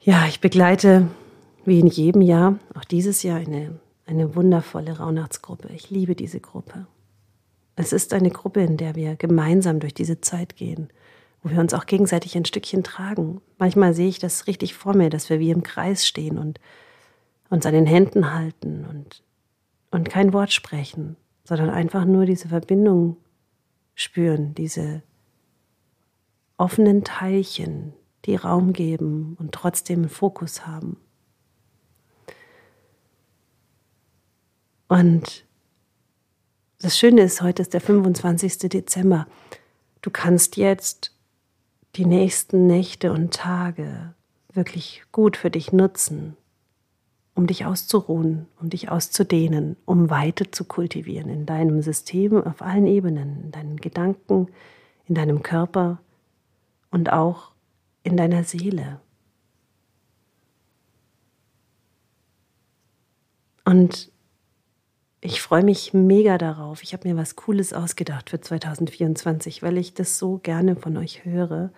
Ja, 0.00 0.26
ich 0.26 0.40
begleite 0.40 1.08
wie 1.66 1.80
in 1.80 1.86
jedem 1.86 2.22
Jahr, 2.22 2.58
auch 2.74 2.84
dieses 2.84 3.22
Jahr 3.22 3.38
eine, 3.38 3.78
eine 4.06 4.34
wundervolle 4.34 4.98
Rauhnachtsgruppe. 4.98 5.68
Ich 5.74 5.90
liebe 5.90 6.14
diese 6.14 6.40
Gruppe. 6.40 6.86
Es 7.76 7.92
ist 7.92 8.14
eine 8.14 8.30
Gruppe, 8.30 8.62
in 8.62 8.78
der 8.78 8.94
wir 8.94 9.16
gemeinsam 9.16 9.80
durch 9.80 9.92
diese 9.92 10.20
Zeit 10.22 10.56
gehen, 10.56 10.88
wo 11.42 11.50
wir 11.50 11.60
uns 11.60 11.74
auch 11.74 11.84
gegenseitig 11.84 12.36
ein 12.36 12.46
Stückchen 12.46 12.82
tragen. 12.82 13.42
Manchmal 13.58 13.92
sehe 13.92 14.08
ich 14.08 14.18
das 14.18 14.46
richtig 14.46 14.74
vor 14.74 14.96
mir, 14.96 15.10
dass 15.10 15.28
wir 15.28 15.40
wie 15.40 15.50
im 15.50 15.62
Kreis 15.62 16.06
stehen 16.06 16.38
und 16.38 16.58
uns 17.50 17.66
an 17.66 17.74
den 17.74 17.86
Händen 17.86 18.32
halten 18.32 18.86
und, 18.88 19.22
und 19.90 20.08
kein 20.08 20.32
Wort 20.32 20.52
sprechen, 20.52 21.16
sondern 21.48 21.70
einfach 21.70 22.04
nur 22.04 22.26
diese 22.26 22.48
Verbindung 22.48 23.16
spüren, 23.94 24.54
diese 24.54 25.02
offenen 26.58 27.04
Teilchen, 27.04 27.94
die 28.26 28.36
Raum 28.36 28.74
geben 28.74 29.34
und 29.40 29.52
trotzdem 29.52 30.00
einen 30.00 30.08
Fokus 30.10 30.66
haben. 30.66 30.98
Und 34.88 35.46
das 36.82 36.98
Schöne 36.98 37.22
ist, 37.22 37.40
heute 37.40 37.62
ist 37.62 37.72
der 37.72 37.80
25. 37.80 38.58
Dezember. 38.68 39.26
Du 40.02 40.10
kannst 40.10 40.58
jetzt 40.58 41.16
die 41.96 42.04
nächsten 42.04 42.66
Nächte 42.66 43.10
und 43.10 43.32
Tage 43.32 44.14
wirklich 44.52 45.02
gut 45.12 45.38
für 45.38 45.50
dich 45.50 45.72
nutzen, 45.72 46.36
um 47.38 47.46
dich 47.46 47.64
auszuruhen, 47.64 48.48
um 48.60 48.68
dich 48.68 48.90
auszudehnen, 48.90 49.76
um 49.84 50.10
Weite 50.10 50.50
zu 50.50 50.64
kultivieren 50.64 51.30
in 51.30 51.46
deinem 51.46 51.82
System 51.82 52.44
auf 52.44 52.62
allen 52.62 52.88
Ebenen, 52.88 53.44
in 53.44 53.52
deinen 53.52 53.76
Gedanken, 53.76 54.48
in 55.06 55.14
deinem 55.14 55.44
Körper 55.44 56.00
und 56.90 57.12
auch 57.12 57.52
in 58.02 58.16
deiner 58.16 58.42
Seele. 58.42 59.00
Und 63.64 64.10
ich 65.20 65.40
freue 65.40 65.62
mich 65.62 65.94
mega 65.94 66.38
darauf. 66.38 66.82
Ich 66.82 66.92
habe 66.92 67.06
mir 67.06 67.16
was 67.16 67.36
Cooles 67.36 67.72
ausgedacht 67.72 68.30
für 68.30 68.40
2024, 68.40 69.62
weil 69.62 69.78
ich 69.78 69.94
das 69.94 70.18
so 70.18 70.38
gerne 70.38 70.74
von 70.74 70.96
euch 70.96 71.24
höre, 71.24 71.70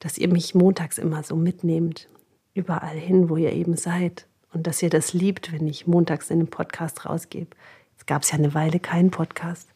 dass 0.00 0.18
ihr 0.18 0.28
mich 0.28 0.56
montags 0.56 0.98
immer 0.98 1.22
so 1.22 1.36
mitnehmt, 1.36 2.08
überall 2.52 2.96
hin, 2.96 3.28
wo 3.28 3.36
ihr 3.36 3.52
eben 3.52 3.76
seid. 3.76 4.27
Und 4.52 4.66
dass 4.66 4.82
ihr 4.82 4.90
das 4.90 5.12
liebt, 5.12 5.52
wenn 5.52 5.66
ich 5.66 5.86
montags 5.86 6.30
in 6.30 6.38
den 6.38 6.48
Podcast 6.48 7.04
rausgebe. 7.04 7.50
Jetzt 7.92 8.06
gab 8.06 8.22
es 8.22 8.30
ja 8.30 8.38
eine 8.38 8.54
Weile 8.54 8.80
keinen 8.80 9.10
Podcast. 9.10 9.68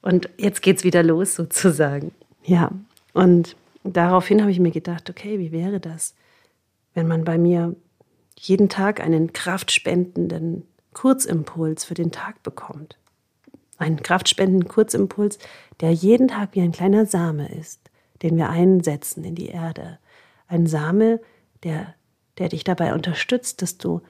Und 0.00 0.28
jetzt 0.36 0.62
geht 0.62 0.78
es 0.78 0.84
wieder 0.84 1.02
los, 1.02 1.34
sozusagen. 1.34 2.12
Ja, 2.44 2.72
und 3.12 3.56
daraufhin 3.84 4.40
habe 4.40 4.50
ich 4.50 4.60
mir 4.60 4.70
gedacht, 4.70 5.10
okay, 5.10 5.38
wie 5.38 5.52
wäre 5.52 5.80
das, 5.80 6.14
wenn 6.94 7.06
man 7.06 7.24
bei 7.24 7.38
mir 7.38 7.76
jeden 8.36 8.68
Tag 8.68 9.00
einen 9.00 9.32
kraftspendenden 9.32 10.66
Kurzimpuls 10.94 11.84
für 11.84 11.94
den 11.94 12.12
Tag 12.12 12.42
bekommt. 12.42 12.98
Einen 13.78 14.02
kraftspendenden 14.02 14.68
Kurzimpuls, 14.68 15.38
der 15.80 15.92
jeden 15.92 16.28
Tag 16.28 16.50
wie 16.52 16.60
ein 16.60 16.72
kleiner 16.72 17.06
Same 17.06 17.48
ist, 17.52 17.80
den 18.22 18.36
wir 18.36 18.50
einsetzen 18.50 19.24
in 19.24 19.34
die 19.34 19.48
Erde. 19.48 19.98
Ein 20.48 20.66
Same, 20.66 21.20
der, 21.62 21.94
der 22.42 22.48
dich 22.48 22.64
dabei 22.64 22.92
unterstützt, 22.92 23.62
dass 23.62 23.78
du 23.78 24.00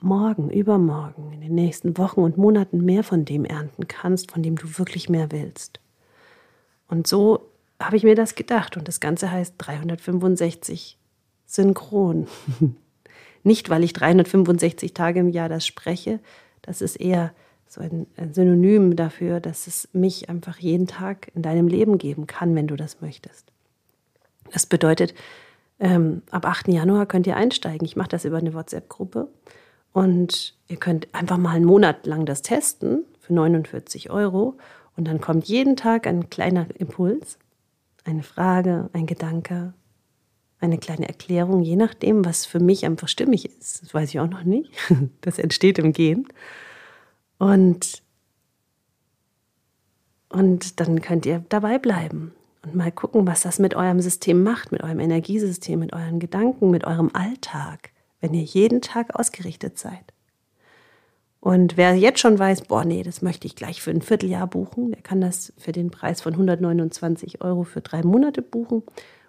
morgen, 0.00 0.48
übermorgen, 0.48 1.30
in 1.34 1.42
den 1.42 1.54
nächsten 1.54 1.98
Wochen 1.98 2.20
und 2.20 2.38
Monaten 2.38 2.82
mehr 2.82 3.04
von 3.04 3.26
dem 3.26 3.44
ernten 3.44 3.86
kannst, 3.86 4.30
von 4.30 4.42
dem 4.42 4.56
du 4.56 4.78
wirklich 4.78 5.10
mehr 5.10 5.30
willst. 5.30 5.78
Und 6.88 7.06
so 7.06 7.50
habe 7.78 7.98
ich 7.98 8.02
mir 8.02 8.14
das 8.14 8.34
gedacht 8.34 8.78
und 8.78 8.88
das 8.88 8.98
Ganze 8.98 9.30
heißt 9.30 9.56
365 9.58 10.96
synchron. 11.44 12.28
Nicht, 13.42 13.68
weil 13.68 13.84
ich 13.84 13.92
365 13.92 14.94
Tage 14.94 15.20
im 15.20 15.28
Jahr 15.28 15.50
das 15.50 15.66
spreche, 15.66 16.20
das 16.62 16.80
ist 16.80 16.96
eher 16.96 17.34
so 17.68 17.82
ein, 17.82 18.06
ein 18.16 18.32
Synonym 18.32 18.96
dafür, 18.96 19.40
dass 19.40 19.66
es 19.66 19.86
mich 19.92 20.30
einfach 20.30 20.56
jeden 20.60 20.86
Tag 20.86 21.30
in 21.34 21.42
deinem 21.42 21.68
Leben 21.68 21.98
geben 21.98 22.26
kann, 22.26 22.54
wenn 22.54 22.68
du 22.68 22.76
das 22.76 23.02
möchtest. 23.02 23.52
Das 24.50 24.64
bedeutet, 24.64 25.12
ähm, 25.78 26.22
ab 26.30 26.46
8. 26.46 26.68
Januar 26.68 27.06
könnt 27.06 27.26
ihr 27.26 27.36
einsteigen. 27.36 27.84
Ich 27.84 27.96
mache 27.96 28.08
das 28.08 28.24
über 28.24 28.38
eine 28.38 28.54
WhatsApp-Gruppe 28.54 29.28
und 29.92 30.54
ihr 30.68 30.76
könnt 30.76 31.14
einfach 31.14 31.36
mal 31.36 31.56
einen 31.56 31.64
Monat 31.64 32.06
lang 32.06 32.26
das 32.26 32.42
testen 32.42 33.04
für 33.20 33.34
49 33.34 34.10
Euro 34.10 34.56
und 34.96 35.06
dann 35.06 35.20
kommt 35.20 35.46
jeden 35.46 35.76
Tag 35.76 36.06
ein 36.06 36.30
kleiner 36.30 36.66
Impuls, 36.78 37.38
eine 38.04 38.22
Frage, 38.22 38.88
ein 38.92 39.06
Gedanke, 39.06 39.74
eine 40.60 40.78
kleine 40.78 41.08
Erklärung, 41.08 41.62
je 41.62 41.76
nachdem, 41.76 42.24
was 42.24 42.46
für 42.46 42.60
mich 42.60 42.86
einfach 42.86 43.08
stimmig 43.08 43.44
ist. 43.44 43.82
Das 43.82 43.92
weiß 43.92 44.08
ich 44.08 44.20
auch 44.20 44.28
noch 44.28 44.44
nicht. 44.44 44.70
Das 45.20 45.38
entsteht 45.38 45.78
im 45.78 45.92
Gehen. 45.92 46.26
Und, 47.38 48.02
und 50.30 50.80
dann 50.80 51.02
könnt 51.02 51.26
ihr 51.26 51.44
dabei 51.50 51.78
bleiben 51.78 52.32
und 52.66 52.74
mal 52.74 52.90
gucken, 52.90 53.26
was 53.26 53.42
das 53.42 53.58
mit 53.58 53.74
eurem 53.74 54.00
System 54.00 54.42
macht, 54.42 54.72
mit 54.72 54.82
eurem 54.82 54.98
Energiesystem, 54.98 55.78
mit 55.78 55.92
euren 55.92 56.18
Gedanken, 56.18 56.70
mit 56.70 56.84
eurem 56.84 57.10
Alltag, 57.12 57.90
wenn 58.20 58.34
ihr 58.34 58.42
jeden 58.42 58.80
Tag 58.80 59.14
ausgerichtet 59.14 59.78
seid. 59.78 60.12
Und 61.38 61.76
wer 61.76 61.94
jetzt 61.94 62.18
schon 62.18 62.36
weiß, 62.36 62.62
boah, 62.62 62.84
nee, 62.84 63.04
das 63.04 63.22
möchte 63.22 63.46
ich 63.46 63.54
gleich 63.54 63.80
für 63.80 63.92
ein 63.92 64.02
Vierteljahr 64.02 64.48
buchen, 64.48 64.90
der 64.90 65.00
kann 65.00 65.20
das 65.20 65.52
für 65.56 65.70
den 65.70 65.92
Preis 65.92 66.20
von 66.20 66.32
129 66.32 67.40
Euro 67.40 67.62
für 67.62 67.82
drei 67.82 68.02
Monate 68.02 68.42
buchen. 68.42 68.82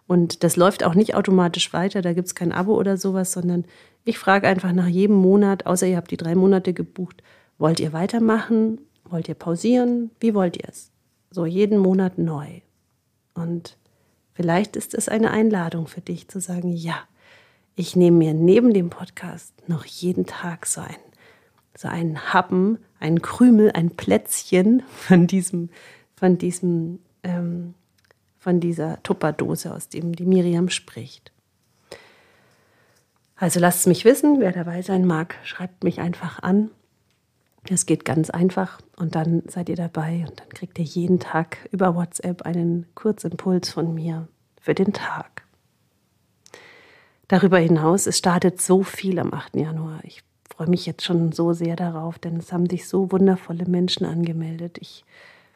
Und 0.08 0.44
das 0.44 0.56
läuft 0.56 0.84
auch 0.84 0.96
nicht 0.96 1.14
automatisch 1.14 1.74
weiter, 1.74 2.02
da 2.02 2.14
gibt 2.14 2.28
es 2.28 2.34
kein 2.34 2.52
Abo 2.52 2.76
oder 2.76 2.98
sowas, 2.98 3.34
sondern 3.34 3.66
ich 4.04 4.18
frage 4.18 4.48
einfach 4.48 4.72
nach 4.72 4.88
jedem 4.88 5.18
Monat, 5.18 5.68
außer 5.68 5.86
ihr 5.86 5.98
habt 5.98 6.10
die 6.10 6.18
drei 6.18 6.34
Monate 6.34 6.74
gebucht, 6.74 7.22
wollt 7.60 7.80
ihr 7.80 7.94
weitermachen? 7.94 8.82
Wollt 9.04 9.30
ihr 9.30 9.36
pausieren? 9.36 10.12
Wie 10.20 10.34
wollt 10.34 10.58
ihr 10.58 10.70
es? 10.70 10.92
So 11.30 11.46
jeden 11.46 11.78
Monat 11.78 12.18
neu. 12.18 12.62
Und 13.38 13.78
vielleicht 14.34 14.76
ist 14.76 14.94
es 14.94 15.08
eine 15.08 15.32
Einladung 15.32 15.88
für 15.88 16.02
dich 16.02 16.28
zu 16.28 16.42
sagen, 16.42 16.74
ja, 16.74 16.98
ich 17.76 17.96
nehme 17.96 18.18
mir 18.18 18.34
neben 18.34 18.74
dem 18.74 18.90
Podcast 18.90 19.54
noch 19.68 19.86
jeden 19.86 20.26
Tag 20.26 20.66
so 20.66 20.82
ein 20.82 20.96
so 21.78 21.88
ein 21.88 22.34
Happen, 22.34 22.80
ein 23.00 23.22
Krümel, 23.22 23.72
ein 23.72 23.92
Plätzchen 23.92 24.84
von 24.90 25.28
diesem, 25.28 25.70
von 26.16 26.38
diesem, 26.38 27.00
ähm, 27.24 27.76
von 28.40 28.60
dieser 28.60 29.02
Tupperdose, 29.04 29.74
aus 29.74 29.90
dem 29.90 30.16
die 30.16 30.26
Miriam 30.26 30.70
spricht. 30.70 31.32
Also 33.36 33.60
lasst 33.60 33.82
es 33.82 33.86
mich 33.86 34.04
wissen, 34.04 34.40
wer 34.40 34.52
dabei 34.52 34.82
sein 34.82 35.06
mag, 35.06 35.36
schreibt 35.44 35.84
mich 35.84 36.00
einfach 36.00 36.42
an. 36.42 36.72
Es 37.70 37.86
geht 37.86 38.06
ganz 38.06 38.30
einfach 38.30 38.80
und 38.96 39.16
dann 39.16 39.44
seid 39.48 39.70
ihr 39.70 39.76
dabei 39.76 40.26
und 40.28 40.40
dann 40.40 40.50
kriegt 40.50 40.80
ihr 40.80 40.86
jeden 40.86 41.20
Tag 41.20 41.68
über 41.72 41.96
WhatsApp 41.96 42.44
einen 42.44 42.86
Kurzimpuls 42.96 43.70
von 43.70 43.94
mir 43.94 44.28
für 44.62 44.74
den 44.74 44.94
Tag. 44.94 45.44
Darüber 47.28 47.58
hinaus, 47.58 48.08
es 48.08 48.18
startet 48.18 48.62
so 48.62 48.84
viel 48.84 49.20
am 49.20 49.34
8. 49.34 49.58
Januar. 49.58 50.00
Ich 50.04 50.24
freue 50.50 50.70
mich 50.70 50.86
jetzt 50.86 51.04
schon 51.04 51.34
so 51.34 51.52
sehr 51.52 51.76
darauf, 51.76 52.20
denn 52.20 52.38
es 52.38 52.54
haben 52.54 52.70
sich 52.70 52.88
so 52.88 53.12
wundervolle 53.12 53.66
Menschen 53.66 54.06
angemeldet. 54.06 54.78
Ich 54.80 55.04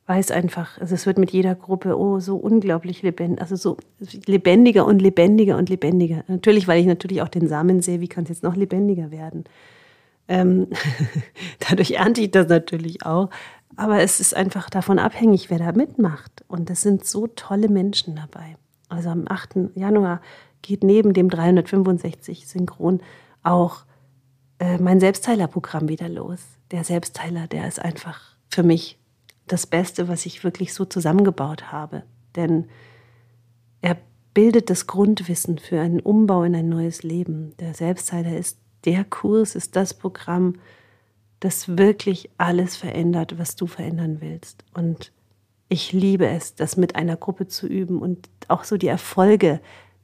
weiß 0.08 0.32
einfach, 0.32 0.78
also 0.80 0.96
es 0.96 1.06
wird 1.06 1.18
mit 1.18 1.32
jeder 1.32 1.56
Gruppe 1.56 1.98
oh 1.98 2.20
so 2.20 2.36
unglaublich 2.36 3.02
lebendig, 3.02 3.42
also 3.42 3.56
so 3.56 3.78
lebendiger 4.26 4.86
und 4.86 5.02
lebendiger 5.02 5.58
und 5.58 5.70
lebendiger. 5.70 6.26
Natürlich, 6.28 6.68
weil 6.68 6.82
ich 6.82 6.88
natürlich 6.88 7.22
auch 7.22 7.30
den 7.30 7.48
Samen 7.48 7.82
sehe, 7.82 8.02
wie 8.02 8.10
kann 8.10 8.24
es 8.24 8.30
jetzt 8.30 8.44
noch 8.44 8.58
lebendiger 8.58 9.12
werden. 9.12 9.46
Ähm, 10.32 10.68
dadurch 11.70 11.92
ernte 11.92 12.22
ich 12.22 12.32
das 12.32 12.48
natürlich 12.48 13.06
auch. 13.06 13.30
Aber 13.76 14.00
es 14.00 14.22
ist 14.22 14.34
einfach 14.34 14.70
davon 14.70 14.98
abhängig, 14.98 15.50
wer 15.50 15.60
da 15.60 15.74
mitmacht. 15.74 16.46
Und 16.48 16.70
es 16.70 16.82
sind 16.82 17.06
so 17.06 17.28
tolle 17.28 17.68
Menschen 17.68 18.16
dabei. 18.16 18.56
Also 18.88 19.10
am 19.10 19.26
8. 19.28 19.76
Januar 19.76 20.22
geht 20.62 20.84
neben 20.84 21.14
dem 21.14 21.30
365 21.30 22.48
Synchron 22.48 23.02
auch 23.44 23.84
äh, 24.60 24.78
mein 24.78 25.02
Selbstteilerprogramm 25.02 25.90
wieder 25.90 26.08
los. 26.08 26.40
Der 26.72 26.86
Selbstteiler, 26.86 27.48
der 27.48 27.68
ist 27.68 27.82
einfach 27.82 28.22
für 28.50 28.64
mich 28.64 28.98
das 29.48 29.68
Beste, 29.68 30.08
was 30.08 30.26
ich 30.26 30.46
wirklich 30.46 30.74
so 30.74 30.86
zusammengebaut 30.86 31.74
habe. 31.74 32.04
Denn 32.38 32.70
er 33.82 33.98
bildet 34.34 34.70
das 34.70 34.88
Grundwissen 34.88 35.58
für 35.58 35.82
einen 35.82 36.00
Umbau 36.00 36.44
in 36.44 36.56
ein 36.56 36.70
neues 36.70 37.04
Leben. 37.04 37.54
Der 37.60 37.74
Selbstteiler 37.74 38.38
ist 38.38 38.61
der 38.86 39.04
Kurs, 39.04 39.56
ist 39.56 39.76
das 39.76 39.94
Programm, 39.94 40.56
das 41.40 41.78
wirklich 41.78 42.30
alles 42.38 42.76
verändert, 42.78 43.38
was 43.38 43.56
du 43.56 43.68
verändern 43.68 44.18
willst. 44.22 44.64
Und 44.74 45.12
ich 45.70 45.92
liebe 45.92 46.28
es, 46.28 46.56
das 46.56 46.78
mit 46.78 46.96
einer 46.96 47.18
Gruppe 47.18 47.48
zu 47.48 47.68
üben 47.68 48.00
und 48.00 48.30
auch 48.48 48.64
so 48.64 48.78
die 48.78 48.88
Erfolge 48.88 49.60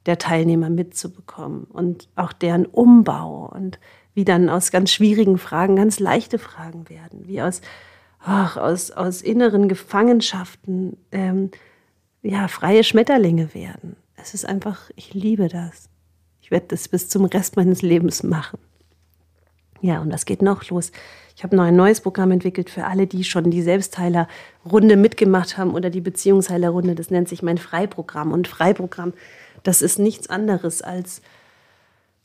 der 0.06 0.18
Teilnehmer 0.18 0.70
mitzubekommen 0.70 1.64
und 1.64 2.08
auch 2.16 2.32
deren 2.32 2.66
Umbau 2.66 3.50
und 3.54 3.78
wie 4.14 4.24
dann 4.24 4.48
aus 4.48 4.72
ganz 4.72 4.90
schwierigen 4.90 5.38
Fragen 5.38 5.76
ganz 5.76 6.00
leichte 6.00 6.38
Fragen 6.38 6.88
werden, 6.88 7.28
wie 7.28 7.42
aus, 7.42 7.60
ach, 8.18 8.56
aus, 8.56 8.90
aus 8.90 9.22
inneren 9.22 9.68
Gefangenschaften 9.68 10.96
ähm, 11.12 11.50
ja, 12.22 12.48
freie 12.48 12.82
Schmetterlinge 12.82 13.54
werden. 13.54 13.96
Es 14.16 14.34
ist 14.34 14.44
einfach, 14.44 14.90
ich 14.96 15.14
liebe 15.14 15.48
das. 15.48 15.88
Ich 16.40 16.50
werde 16.50 16.66
das 16.68 16.88
bis 16.88 17.08
zum 17.08 17.26
Rest 17.26 17.56
meines 17.56 17.82
Lebens 17.82 18.22
machen. 18.22 18.58
Ja, 19.80 20.00
und 20.00 20.12
was 20.12 20.26
geht 20.26 20.42
noch 20.42 20.68
los? 20.70 20.92
Ich 21.36 21.44
habe 21.44 21.54
noch 21.54 21.64
ein 21.64 21.76
neues 21.76 22.00
Programm 22.00 22.32
entwickelt 22.32 22.68
für 22.68 22.84
alle, 22.84 23.06
die 23.06 23.22
schon 23.22 23.50
die 23.50 23.62
Selbstheilerrunde 23.62 24.96
mitgemacht 24.96 25.56
haben 25.56 25.72
oder 25.72 25.88
die 25.88 26.00
Beziehungsheilerrunde. 26.00 26.96
Das 26.96 27.10
nennt 27.10 27.28
sich 27.28 27.42
mein 27.42 27.58
Freiprogramm. 27.58 28.32
Und 28.32 28.48
Freiprogramm, 28.48 29.12
das 29.62 29.82
ist 29.82 29.98
nichts 29.98 30.28
anderes 30.28 30.82
als 30.82 31.22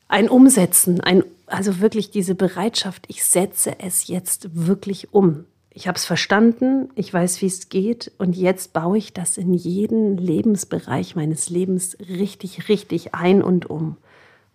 ein 0.08 0.30
Umsetzen, 0.30 1.02
ein, 1.02 1.24
also 1.48 1.80
wirklich 1.80 2.12
diese 2.12 2.36
Bereitschaft, 2.36 3.06
ich 3.08 3.24
setze 3.24 3.80
es 3.80 4.08
jetzt 4.08 4.50
wirklich 4.54 5.14
um. 5.14 5.46
Ich 5.72 5.88
habe 5.88 5.96
es 5.96 6.06
verstanden, 6.06 6.90
ich 6.94 7.12
weiß, 7.12 7.42
wie 7.42 7.48
es 7.48 7.70
geht 7.70 8.12
und 8.20 8.36
jetzt 8.36 8.74
baue 8.74 8.98
ich 8.98 9.14
das 9.14 9.38
in 9.38 9.56
jeden 9.56 10.18
Lebensbereich 10.18 11.16
meines 11.16 11.50
Lebens 11.50 11.98
richtig, 12.00 12.70
richtig 12.70 13.16
ein 13.16 13.42
und 13.42 13.70
um. 13.70 13.98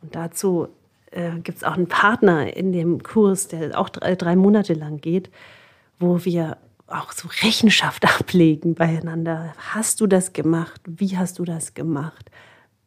Und 0.01 0.15
dazu 0.15 0.69
äh, 1.11 1.39
gibt 1.43 1.59
es 1.59 1.65
auch 1.65 1.75
einen 1.75 1.89
Partner 1.89 2.57
in 2.57 2.73
dem 2.73 3.03
Kurs, 3.03 3.49
der 3.49 3.79
auch 3.79 3.89
drei, 3.89 4.15
drei 4.15 4.37
Monate 4.37 4.75
lang 4.75 5.01
geht, 5.01 5.31
wo 5.99 6.25
wir 6.25 6.59
auch 6.87 7.13
so 7.13 7.29
Rechenschaft 7.43 8.05
ablegen 8.21 8.75
beieinander. 8.75 9.53
Hast 9.73 10.01
du 10.01 10.07
das 10.07 10.33
gemacht? 10.33 10.81
Wie 10.87 11.17
hast 11.17 11.39
du 11.39 11.45
das 11.45 11.75
gemacht? 11.75 12.31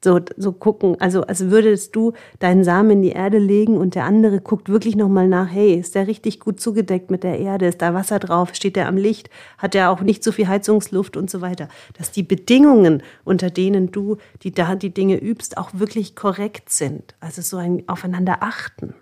So, 0.04 0.20
so 0.36 0.52
gucken, 0.52 1.00
also 1.00 1.22
als 1.22 1.50
würdest 1.52 1.96
du 1.96 2.14
deinen 2.40 2.64
Samen 2.64 2.92
in 2.92 3.02
die 3.04 3.12
Erde 3.12 3.38
legen 3.38 3.78
und 3.78 3.94
der 3.96 4.06
andere 4.06 4.42
guckt 4.42 4.70
wirklich 4.70 4.96
nochmal 4.96 5.28
nach, 5.28 5.48
hey, 5.50 5.76
ist 5.76 5.94
der 5.94 6.08
richtig 6.08 6.40
gut 6.40 6.60
zugedeckt 6.60 7.12
mit 7.12 7.24
der 7.24 7.40
Erde, 7.40 7.68
ist 7.68 7.82
da 7.82 7.94
Wasser 7.94 8.18
drauf, 8.18 8.56
steht 8.56 8.76
der 8.76 8.88
am 8.88 8.98
Licht, 8.98 9.30
hat 9.60 9.74
der 9.74 9.92
auch 9.92 10.02
nicht 10.02 10.24
so 10.24 10.32
viel 10.32 10.48
Heizungsluft 10.48 11.18
und 11.18 11.30
so 11.30 11.42
weiter. 11.42 11.68
Dass 11.98 12.12
die 12.12 12.24
Bedingungen, 12.24 13.04
unter 13.24 13.52
denen 13.52 13.92
du 13.92 14.18
die, 14.42 14.52
da 14.52 14.76
die 14.76 14.94
Dinge 14.94 15.22
übst, 15.22 15.58
auch 15.58 15.70
wirklich 15.74 16.16
korrekt 16.16 16.72
sind. 16.72 17.16
Also 17.20 17.42
so 17.42 17.58
ein 17.58 17.84
Aufeinander 17.88 18.38
achten. 18.42 18.96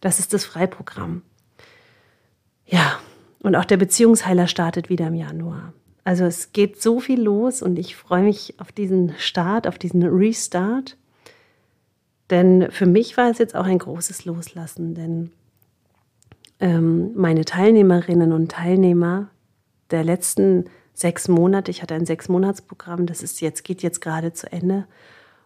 Das 0.00 0.18
ist 0.18 0.34
das 0.34 0.44
Freiprogramm. 0.44 1.22
Ja, 2.66 2.98
und 3.40 3.54
auch 3.54 3.64
der 3.64 3.76
Beziehungsheiler 3.76 4.48
startet 4.48 4.88
wieder 4.88 5.06
im 5.06 5.14
Januar. 5.14 5.72
Also 6.06 6.24
es 6.24 6.52
geht 6.52 6.80
so 6.80 7.00
viel 7.00 7.20
los 7.20 7.62
und 7.62 7.80
ich 7.80 7.96
freue 7.96 8.22
mich 8.22 8.54
auf 8.60 8.70
diesen 8.70 9.14
Start, 9.18 9.66
auf 9.66 9.76
diesen 9.76 10.04
Restart. 10.04 10.96
Denn 12.30 12.70
für 12.70 12.86
mich 12.86 13.16
war 13.16 13.28
es 13.28 13.38
jetzt 13.38 13.56
auch 13.56 13.64
ein 13.64 13.80
großes 13.80 14.24
Loslassen, 14.24 14.94
denn 14.94 15.32
ähm, 16.60 17.10
meine 17.16 17.44
Teilnehmerinnen 17.44 18.32
und 18.32 18.52
Teilnehmer 18.52 19.30
der 19.90 20.04
letzten 20.04 20.66
sechs 20.94 21.26
Monate, 21.26 21.72
ich 21.72 21.82
hatte 21.82 21.94
ein 21.94 22.06
Sechs-Monats-Programm, 22.06 23.06
das 23.06 23.20
ist 23.20 23.40
jetzt, 23.40 23.64
geht 23.64 23.82
jetzt 23.82 24.00
gerade 24.00 24.32
zu 24.32 24.50
Ende. 24.52 24.86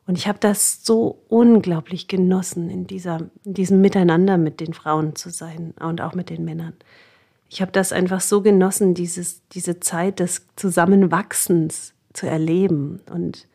Und 0.06 0.18
ich 0.18 0.28
habe 0.28 0.40
das 0.40 0.84
so 0.84 1.22
unglaublich 1.28 2.06
genossen, 2.06 2.68
in, 2.68 2.86
dieser, 2.86 3.30
in 3.46 3.54
diesem 3.54 3.80
Miteinander 3.80 4.36
mit 4.36 4.60
den 4.60 4.74
Frauen 4.74 5.16
zu 5.16 5.30
sein 5.30 5.72
und 5.80 6.02
auch 6.02 6.12
mit 6.14 6.28
den 6.28 6.44
Männern 6.44 6.74
ich 7.50 7.60
habe 7.60 7.72
das 7.72 7.92
einfach 7.92 8.20
so 8.20 8.42
genossen, 8.42 8.94
dieses, 8.94 9.46
diese 9.48 9.80
Zeit 9.80 10.20
des 10.20 10.46
Zusammenwachsens 10.54 11.94
zu 12.12 12.28
erleben 12.28 13.00
und 13.10 13.48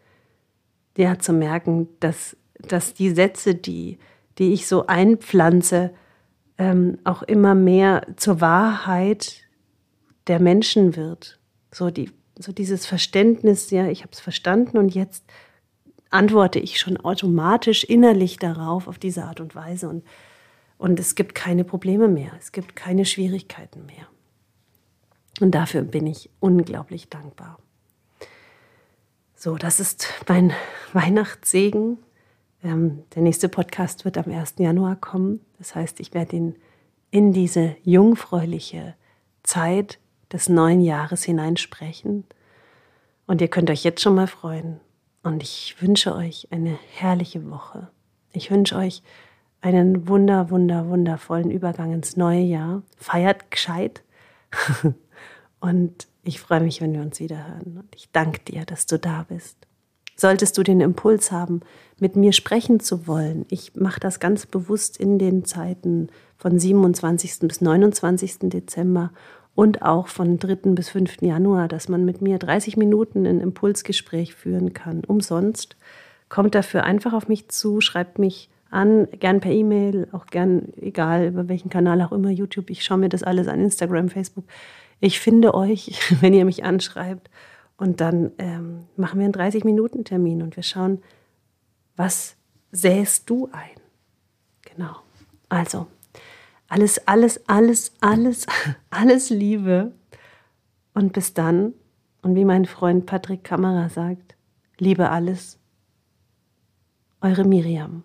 ja, 0.98 1.18
zu 1.18 1.32
merken, 1.32 1.88
dass, 2.02 2.36
dass 2.60 2.94
die 2.94 3.12
Sätze, 3.12 3.56
die, 3.56 3.98
die 4.38 4.52
ich 4.52 4.68
so 4.68 4.88
einpflanze, 4.88 5.92
ähm, 6.58 6.98
auch 7.06 7.24
immer 7.24 7.56
mehr 7.56 8.06
zur 8.18 8.42
Wahrheit 8.42 9.44
der 10.28 10.42
Menschen 10.42 10.98
wird. 10.98 11.40
So, 11.72 11.90
die, 11.90 12.12
so 12.38 12.52
dieses 12.52 12.86
Verständnis, 12.86 13.72
ja, 13.72 13.88
ich 13.88 14.02
habe 14.02 14.12
es 14.12 14.20
verstanden 14.20 14.78
und 14.78 14.94
jetzt 14.94 15.24
antworte 16.10 16.60
ich 16.60 16.80
schon 16.80 16.98
automatisch 16.98 17.86
innerlich 17.86 18.38
darauf, 18.40 18.90
auf 18.90 19.00
diese 19.00 19.24
Art 19.24 19.40
und 19.40 19.56
Weise. 19.56 19.88
Und 19.88 20.04
und 20.78 21.00
es 21.00 21.16
gibt 21.16 21.36
keine 21.36 21.64
Probleme 21.64 22.08
mehr, 22.08 22.32
es 22.40 22.52
gibt 22.52 22.76
keine 22.76 23.06
Schwierigkeiten 23.06 23.86
mehr. 23.86 24.08
Und 25.42 25.52
dafür 25.52 25.82
bin 25.82 26.08
ich 26.08 26.30
unglaublich 26.40 27.10
dankbar. 27.10 27.60
So, 29.36 29.58
das 29.58 29.80
ist 29.80 30.08
mein 30.28 30.54
Weihnachtssegen. 30.94 31.98
Ähm, 32.64 33.04
der 33.14 33.22
nächste 33.22 33.50
Podcast 33.50 34.06
wird 34.06 34.18
am 34.18 34.32
1. 34.32 34.56
Januar 34.58 34.96
kommen. 34.96 35.42
Das 35.58 35.76
heißt, 35.76 36.00
ich 36.00 36.14
werde 36.14 36.38
ihn 36.38 36.56
in 37.12 37.32
diese 37.32 37.76
jungfräuliche 37.84 38.96
Zeit 39.44 40.00
des 40.32 40.50
neuen 40.50 40.82
Jahres 40.82 41.24
hineinsprechen. 41.24 42.26
Und 43.28 43.42
ihr 43.42 43.48
könnt 43.48 43.70
euch 43.70 43.84
jetzt 43.84 44.02
schon 44.02 44.16
mal 44.16 44.28
freuen. 44.28 44.80
Und 45.22 45.44
ich 45.44 45.76
wünsche 45.80 46.16
euch 46.16 46.48
eine 46.52 46.80
herrliche 46.94 47.50
Woche. 47.50 47.90
Ich 48.32 48.52
wünsche 48.52 48.76
euch 48.76 49.04
einen 49.66 50.08
wunder, 50.08 50.52
wunder, 50.52 50.88
wundervollen 50.90 51.50
Übergang 51.50 51.92
ins 51.92 52.16
neue 52.18 52.42
Jahr. 52.42 52.84
Feiert 52.98 53.50
gescheit. 53.50 54.04
Und 55.60 56.08
Ich 56.28 56.40
freue 56.40 56.62
mich, 56.62 56.82
wenn 56.82 56.94
wir 56.94 57.02
uns 57.02 57.20
wieder 57.20 57.48
hören 57.48 57.78
und 57.78 57.96
ich 57.96 58.10
danke 58.12 58.40
dir, 58.40 58.66
dass 58.66 58.88
du 58.88 58.98
da 58.98 59.28
bist. 59.30 59.58
Solltest 60.16 60.58
du 60.58 60.64
den 60.64 60.82
Impuls 60.82 61.32
haben, 61.32 61.62
mit 62.00 62.16
mir 62.16 62.34
sprechen 62.34 62.80
zu 62.80 63.06
wollen, 63.06 63.46
ich 63.50 63.76
mache 63.76 64.00
das 64.00 64.20
ganz 64.20 64.48
bewusst 64.48 64.98
in 64.98 65.20
den 65.20 65.46
Zeiten 65.46 66.10
von 66.36 66.58
27. 66.58 67.48
bis 67.48 67.62
29. 67.62 68.50
Dezember 68.50 69.12
und 69.54 69.84
auch 69.84 70.08
von 70.08 70.40
3. 70.40 70.72
bis 70.74 70.90
5. 70.90 71.22
Januar, 71.22 71.68
dass 71.68 71.90
man 71.90 72.06
mit 72.06 72.24
mir 72.24 72.40
30 72.40 72.76
Minuten 72.76 73.28
ein 73.28 73.40
Impulsgespräch 73.40 74.34
führen 74.34 74.74
kann, 74.74 75.04
umsonst. 75.04 75.76
Kommt 76.28 76.56
dafür 76.56 76.86
einfach 76.86 77.14
auf 77.14 77.28
mich 77.28 77.50
zu, 77.50 77.82
schreibt 77.82 78.18
mich 78.18 78.50
an, 78.76 79.08
gern 79.20 79.40
per 79.40 79.52
E-Mail, 79.52 80.08
auch 80.12 80.28
gern, 80.28 80.74
egal 80.76 81.28
über 81.28 81.48
welchen 81.48 81.70
Kanal 81.70 82.02
auch 82.02 82.12
immer, 82.12 82.30
YouTube. 82.30 82.70
Ich 82.70 82.84
schaue 82.84 82.98
mir 82.98 83.10
das 83.10 83.24
alles 83.24 83.48
an, 83.48 83.62
Instagram, 83.62 84.10
Facebook. 84.10 84.46
Ich 85.00 85.20
finde 85.20 85.54
euch, 85.54 86.00
wenn 86.22 86.34
ihr 86.34 86.46
mich 86.46 86.64
anschreibt. 86.64 87.30
Und 87.78 88.00
dann 88.02 88.32
ähm, 88.38 88.86
machen 88.96 89.20
wir 89.20 89.26
einen 89.26 89.34
30-Minuten-Termin 89.34 90.42
und 90.42 90.56
wir 90.56 90.64
schauen, 90.64 91.02
was 91.96 92.36
sähst 92.72 93.30
du 93.30 93.50
ein? 93.52 93.82
Genau. 94.62 94.96
Also, 95.50 95.88
alles, 96.68 97.06
alles, 97.08 97.42
alles, 97.48 97.94
alles, 98.02 98.46
alles 98.90 99.30
Liebe. 99.30 99.94
Und 100.94 101.14
bis 101.14 101.34
dann. 101.34 101.74
Und 102.22 102.36
wie 102.36 102.46
mein 102.46 102.66
Freund 102.66 103.06
Patrick 103.06 103.44
Kammerer 103.44 103.90
sagt, 103.90 104.36
liebe 104.78 105.10
alles. 105.10 105.60
Eure 107.22 107.44
Miriam. 107.44 108.04